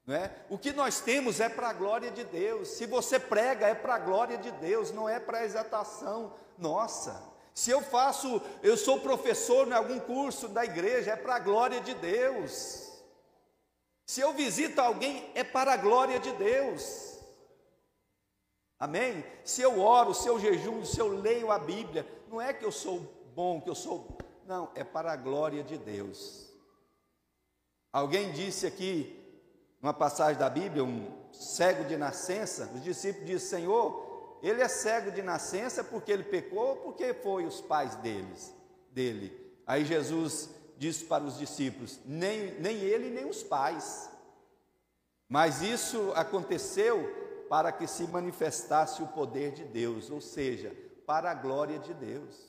Né? 0.06 0.30
O 0.48 0.56
que 0.56 0.72
nós 0.72 1.00
temos 1.00 1.38
é 1.38 1.50
para 1.50 1.68
a 1.68 1.72
glória 1.74 2.10
de 2.10 2.24
Deus. 2.24 2.68
Se 2.68 2.86
você 2.86 3.20
prega, 3.20 3.66
é 3.66 3.74
para 3.74 3.96
a 3.96 3.98
glória 3.98 4.38
de 4.38 4.50
Deus, 4.52 4.90
não 4.90 5.06
é 5.06 5.20
para 5.20 5.38
a 5.38 5.44
exaltação 5.44 6.32
nossa. 6.56 7.22
Se 7.58 7.72
eu 7.72 7.82
faço, 7.82 8.40
eu 8.62 8.76
sou 8.76 9.00
professor 9.00 9.66
em 9.66 9.72
algum 9.72 9.98
curso 9.98 10.46
da 10.46 10.64
igreja, 10.64 11.10
é 11.10 11.16
para 11.16 11.34
a 11.34 11.40
glória 11.40 11.80
de 11.80 11.92
Deus. 11.92 12.88
Se 14.06 14.20
eu 14.20 14.32
visito 14.32 14.80
alguém, 14.80 15.28
é 15.34 15.42
para 15.42 15.72
a 15.72 15.76
glória 15.76 16.20
de 16.20 16.30
Deus. 16.34 17.18
Amém? 18.78 19.24
Se 19.42 19.60
eu 19.60 19.80
oro, 19.80 20.14
se 20.14 20.28
eu 20.28 20.38
jejum, 20.38 20.84
se 20.84 21.00
eu 21.00 21.08
leio 21.08 21.50
a 21.50 21.58
Bíblia, 21.58 22.06
não 22.28 22.40
é 22.40 22.52
que 22.52 22.64
eu 22.64 22.70
sou 22.70 23.00
bom, 23.34 23.60
que 23.60 23.68
eu 23.68 23.74
sou. 23.74 24.16
Não, 24.46 24.70
é 24.76 24.84
para 24.84 25.10
a 25.10 25.16
glória 25.16 25.64
de 25.64 25.76
Deus. 25.76 26.48
Alguém 27.92 28.30
disse 28.30 28.68
aqui, 28.68 29.18
numa 29.82 29.92
passagem 29.92 30.38
da 30.38 30.48
Bíblia, 30.48 30.84
um 30.84 31.10
cego 31.32 31.86
de 31.86 31.96
nascença, 31.96 32.70
os 32.72 32.84
discípulos 32.84 33.26
dizem: 33.26 33.48
Senhor, 33.48 34.07
ele 34.42 34.62
é 34.62 34.68
cego 34.68 35.10
de 35.10 35.22
nascença 35.22 35.82
porque 35.82 36.12
ele 36.12 36.24
pecou 36.24 36.68
ou 36.68 36.76
porque 36.76 37.12
foi 37.14 37.44
os 37.44 37.60
pais 37.60 37.94
deles, 37.96 38.54
dele. 38.90 39.32
Aí 39.66 39.84
Jesus 39.84 40.50
disse 40.76 41.04
para 41.04 41.24
os 41.24 41.36
discípulos: 41.38 41.98
nem, 42.04 42.52
nem 42.60 42.76
ele, 42.78 43.10
nem 43.10 43.28
os 43.28 43.42
pais. 43.42 44.10
Mas 45.28 45.60
isso 45.60 46.12
aconteceu 46.14 47.46
para 47.48 47.72
que 47.72 47.86
se 47.86 48.04
manifestasse 48.04 49.02
o 49.02 49.08
poder 49.08 49.52
de 49.52 49.64
Deus, 49.64 50.10
ou 50.10 50.20
seja, 50.20 50.74
para 51.06 51.30
a 51.30 51.34
glória 51.34 51.78
de 51.78 51.92
Deus. 51.92 52.48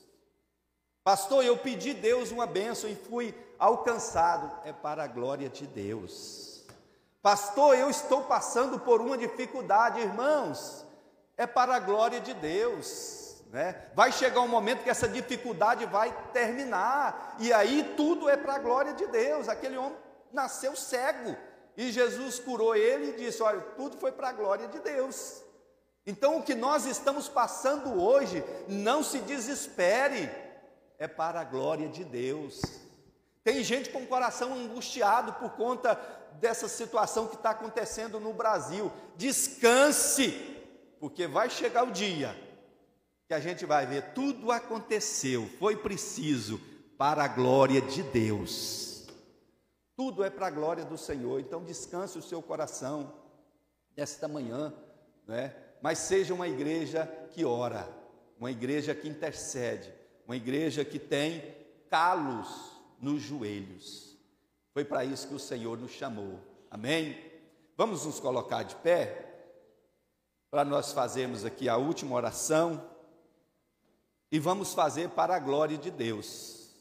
Pastor, 1.03 1.43
eu 1.43 1.57
pedi 1.57 1.93
Deus 1.93 2.31
uma 2.31 2.45
bênção 2.45 2.89
e 2.89 2.95
fui 2.95 3.33
alcançado, 3.57 4.51
é 4.63 4.71
para 4.71 5.03
a 5.03 5.07
glória 5.07 5.49
de 5.49 5.65
Deus. 5.65 6.65
Pastor, 7.21 7.75
eu 7.75 7.89
estou 7.89 8.23
passando 8.23 8.79
por 8.79 9.01
uma 9.01 9.17
dificuldade, 9.17 9.99
irmãos, 9.99 10.85
é 11.39 11.47
para 11.47 11.73
a 11.73 11.79
glória 11.79 12.19
de 12.19 12.33
Deus. 12.33 13.41
Né? 13.49 13.73
Vai 13.95 14.11
chegar 14.11 14.41
um 14.41 14.47
momento 14.47 14.83
que 14.83 14.89
essa 14.89 15.07
dificuldade 15.07 15.85
vai 15.85 16.13
terminar, 16.33 17.37
e 17.39 17.53
aí 17.53 17.93
tudo 17.95 18.29
é 18.29 18.35
para 18.35 18.55
a 18.55 18.59
glória 18.59 18.93
de 18.93 19.07
Deus. 19.07 19.47
Aquele 19.47 19.77
homem 19.77 19.97
nasceu 20.33 20.75
cego, 20.75 21.37
e 21.77 21.93
Jesus 21.93 22.39
curou 22.39 22.75
ele 22.75 23.11
e 23.11 23.13
disse: 23.13 23.41
Olha, 23.41 23.61
tudo 23.77 23.97
foi 23.97 24.11
para 24.11 24.27
a 24.29 24.33
glória 24.33 24.67
de 24.67 24.79
Deus. 24.79 25.41
Então, 26.05 26.37
o 26.37 26.43
que 26.43 26.55
nós 26.55 26.85
estamos 26.85 27.29
passando 27.29 28.01
hoje, 28.01 28.43
não 28.67 29.01
se 29.01 29.19
desespere, 29.19 30.29
é 30.97 31.07
para 31.07 31.39
a 31.39 31.45
glória 31.45 31.87
de 31.87 32.03
Deus. 32.03 32.61
Tem 33.45 33.63
gente 33.63 33.91
com 33.91 33.99
o 33.99 34.07
coração 34.07 34.53
angustiado 34.53 35.33
por 35.33 35.51
conta 35.51 35.97
dessa 36.33 36.67
situação 36.67 37.27
que 37.27 37.35
está 37.35 37.51
acontecendo 37.51 38.19
no 38.19 38.33
Brasil. 38.33 38.91
Descanse, 39.15 40.48
porque 40.99 41.27
vai 41.27 41.49
chegar 41.49 41.83
o 41.83 41.91
dia 41.91 42.35
que 43.27 43.33
a 43.33 43.39
gente 43.39 43.65
vai 43.65 43.85
ver 43.85 44.13
tudo 44.13 44.51
aconteceu, 44.51 45.47
foi 45.59 45.75
preciso 45.75 46.59
para 46.97 47.23
a 47.23 47.27
glória 47.27 47.79
de 47.79 48.01
Deus. 48.01 49.07
Tudo 49.95 50.23
é 50.23 50.29
para 50.29 50.47
a 50.47 50.49
glória 50.49 50.83
do 50.83 50.97
Senhor. 50.97 51.39
Então 51.39 51.63
descanse 51.63 52.17
o 52.17 52.21
seu 52.23 52.41
coração 52.41 53.13
nesta 53.95 54.27
manhã, 54.27 54.73
né? 55.27 55.55
Mas 55.81 55.99
seja 55.99 56.33
uma 56.33 56.47
igreja 56.47 57.05
que 57.31 57.45
ora, 57.45 57.87
uma 58.39 58.49
igreja 58.49 58.95
que 58.95 59.07
intercede, 59.07 59.93
uma 60.25 60.35
igreja 60.35 60.83
que 60.83 60.97
tem 60.97 61.55
calos 61.89 62.71
nos 62.99 63.21
joelhos. 63.21 64.17
Foi 64.73 64.83
para 64.83 65.05
isso 65.05 65.27
que 65.27 65.35
o 65.35 65.39
Senhor 65.39 65.77
nos 65.77 65.91
chamou. 65.91 66.39
Amém? 66.71 67.17
Vamos 67.77 68.05
nos 68.05 68.19
colocar 68.19 68.63
de 68.63 68.75
pé 68.77 69.28
para 70.49 70.65
nós 70.65 70.91
fazermos 70.91 71.45
aqui 71.45 71.69
a 71.69 71.77
última 71.77 72.15
oração 72.15 72.83
e 74.31 74.39
vamos 74.39 74.73
fazer 74.73 75.09
para 75.09 75.35
a 75.35 75.39
glória 75.39 75.77
de 75.77 75.91
Deus. 75.91 76.75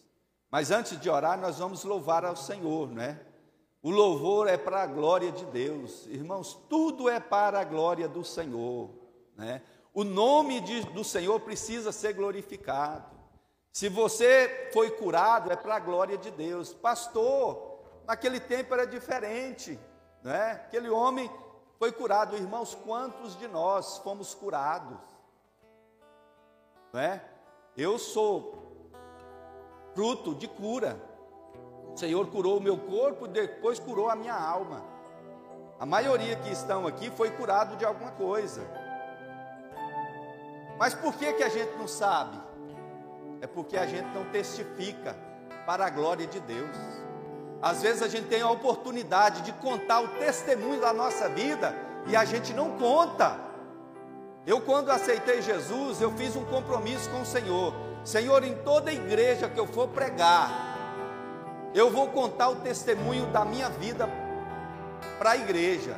Mas 0.51 0.71
antes 0.71 0.99
de 0.99 1.11
orar, 1.11 1.39
nós 1.39 1.59
vamos 1.59 1.85
louvar 1.85 2.25
ao 2.25 2.35
Senhor, 2.35 2.89
né? 2.91 3.21
O 3.83 3.91
louvor 3.91 4.49
é 4.49 4.57
para 4.57 4.83
a 4.83 4.87
glória 4.87 5.31
de 5.31 5.45
Deus, 5.47 6.07
irmãos, 6.07 6.59
tudo 6.69 7.09
é 7.09 7.21
para 7.21 7.61
a 7.61 7.65
glória 7.65 8.09
do 8.09 8.25
Senhor, 8.25 8.91
né? 9.37 9.63
O 9.93 10.03
nome 10.03 10.61
de, 10.61 10.81
do 10.87 11.05
Senhor 11.05 11.39
precisa 11.41 11.93
ser 11.93 12.15
glorificado. 12.15 13.19
Se 13.71 13.89
você 13.89 14.71
foi 14.73 14.91
curado, 14.91 15.53
é 15.53 15.57
para 15.57 15.77
a 15.77 15.81
glória 15.81 16.17
de 16.17 16.31
Deus. 16.31 16.73
Pastor, 16.73 17.81
naquele 18.07 18.41
tempo 18.41 18.73
era 18.73 18.87
diferente, 18.87 19.79
né? 20.23 20.53
Aquele 20.53 20.89
homem 20.89 21.31
foi 21.79 21.93
curado. 21.93 22.37
Irmãos, 22.37 22.75
quantos 22.75 23.37
de 23.37 23.47
nós 23.47 23.99
fomos 23.99 24.35
curados? 24.35 24.99
Né? 26.93 27.23
Eu 27.77 27.99
sou 27.99 28.91
fruto 29.95 30.35
de 30.35 30.49
cura. 30.49 31.01
O 31.93 31.97
Senhor 31.97 32.27
curou 32.29 32.59
o 32.59 32.63
meu 32.63 32.79
corpo, 32.79 33.27
depois 33.27 33.79
curou 33.79 34.09
a 34.09 34.17
minha 34.17 34.35
alma. 34.35 34.83
A 35.79 35.87
maioria 35.87 36.37
que 36.37 36.51
estão 36.51 36.87
aqui 36.87 37.11
foi 37.11 37.31
curado 37.31 37.77
de 37.77 37.85
alguma 37.85 38.13
coisa. 38.13 38.63
Mas 40.79 40.95
por 40.95 41.15
que 41.15 41.33
que 41.33 41.43
a 41.43 41.49
gente 41.49 41.77
não 41.77 41.89
sabe? 41.89 42.49
é 43.41 43.47
porque 43.47 43.77
a 43.77 43.87
gente 43.87 44.07
não 44.15 44.25
testifica 44.31 45.17
para 45.67 45.87
a 45.87 45.91
glória 45.91 46.27
de 46.27 46.41
Deus. 46.41 46.77
Às 47.61 47.83
vezes 47.83 48.03
a 48.03 48.09
gente 48.09 48.29
tem 48.29 48.41
a 48.41 48.51
oportunidade 48.51 49.43
de 49.43 49.53
contar 49.53 50.01
o 50.01 50.09
testemunho 50.19 50.81
da 50.81 50.93
nossa 50.93 51.29
vida 51.29 51.75
e 52.07 52.15
a 52.15 52.25
gente 52.25 52.53
não 52.53 52.79
conta. 52.79 53.37
Eu, 54.47 54.61
quando 54.61 54.91
aceitei 54.91 55.43
Jesus, 55.43 56.01
eu 56.01 56.11
fiz 56.13 56.37
um 56.37 56.45
compromisso 56.45 57.11
com 57.11 57.21
o 57.21 57.27
Senhor. 57.27 57.75
Senhor, 58.05 58.43
em 58.45 58.55
toda 58.59 58.93
igreja 58.93 59.49
que 59.49 59.59
eu 59.59 59.67
for 59.67 59.89
pregar, 59.89 60.51
eu 61.75 61.91
vou 61.91 62.09
contar 62.09 62.49
o 62.49 62.57
testemunho 62.57 63.27
da 63.27 63.45
minha 63.45 63.69
vida 63.69 64.09
para 65.19 65.33
a 65.33 65.37
igreja. 65.37 65.97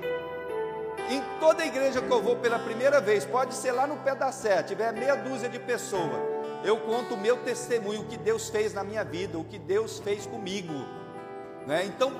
Em 1.10 1.22
toda 1.38 1.64
igreja 1.64 2.00
que 2.00 2.10
eu 2.10 2.22
vou 2.22 2.36
pela 2.36 2.58
primeira 2.58 3.00
vez, 3.00 3.24
pode 3.24 3.54
ser 3.54 3.72
lá 3.72 3.86
no 3.86 3.96
pé 3.98 4.14
da 4.14 4.32
serra, 4.32 4.62
tiver 4.62 4.92
meia 4.92 5.14
dúzia 5.16 5.48
de 5.48 5.58
pessoas, 5.58 6.20
eu 6.64 6.76
conto 6.78 7.14
o 7.14 7.16
meu 7.16 7.38
testemunho, 7.38 8.02
o 8.02 8.04
que 8.04 8.16
Deus 8.16 8.48
fez 8.48 8.72
na 8.72 8.84
minha 8.84 9.04
vida, 9.04 9.38
o 9.38 9.44
que 9.44 9.58
Deus 9.58 9.98
fez 9.98 10.26
comigo. 10.26 10.72
Né? 11.66 11.84
Então, 11.86 12.12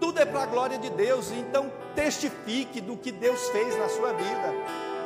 tudo 0.00 0.20
é 0.20 0.24
para 0.24 0.42
a 0.42 0.46
glória 0.46 0.78
de 0.78 0.90
Deus, 0.90 1.30
então 1.30 1.70
testifique 1.94 2.80
do 2.80 2.96
que 2.96 3.12
Deus 3.12 3.48
fez 3.50 3.78
na 3.78 3.88
sua 3.88 4.12
vida. 4.12 4.52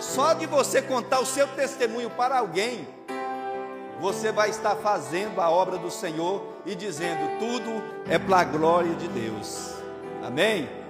Só 0.00 0.32
de 0.32 0.46
você 0.46 0.80
contar 0.80 1.20
o 1.20 1.26
seu 1.26 1.46
testemunho 1.48 2.10
para 2.10 2.38
alguém, 2.38 2.86
você 4.00 4.30
vai 4.30 4.50
estar 4.50 4.76
fazendo 4.76 5.40
a 5.40 5.50
obra 5.50 5.78
do 5.78 5.90
Senhor 5.90 6.42
e 6.64 6.74
dizendo: 6.74 7.38
tudo 7.38 7.82
é 8.10 8.18
para 8.18 8.40
a 8.40 8.44
glória 8.44 8.94
de 8.94 9.08
Deus. 9.08 9.74
Amém? 10.22 10.85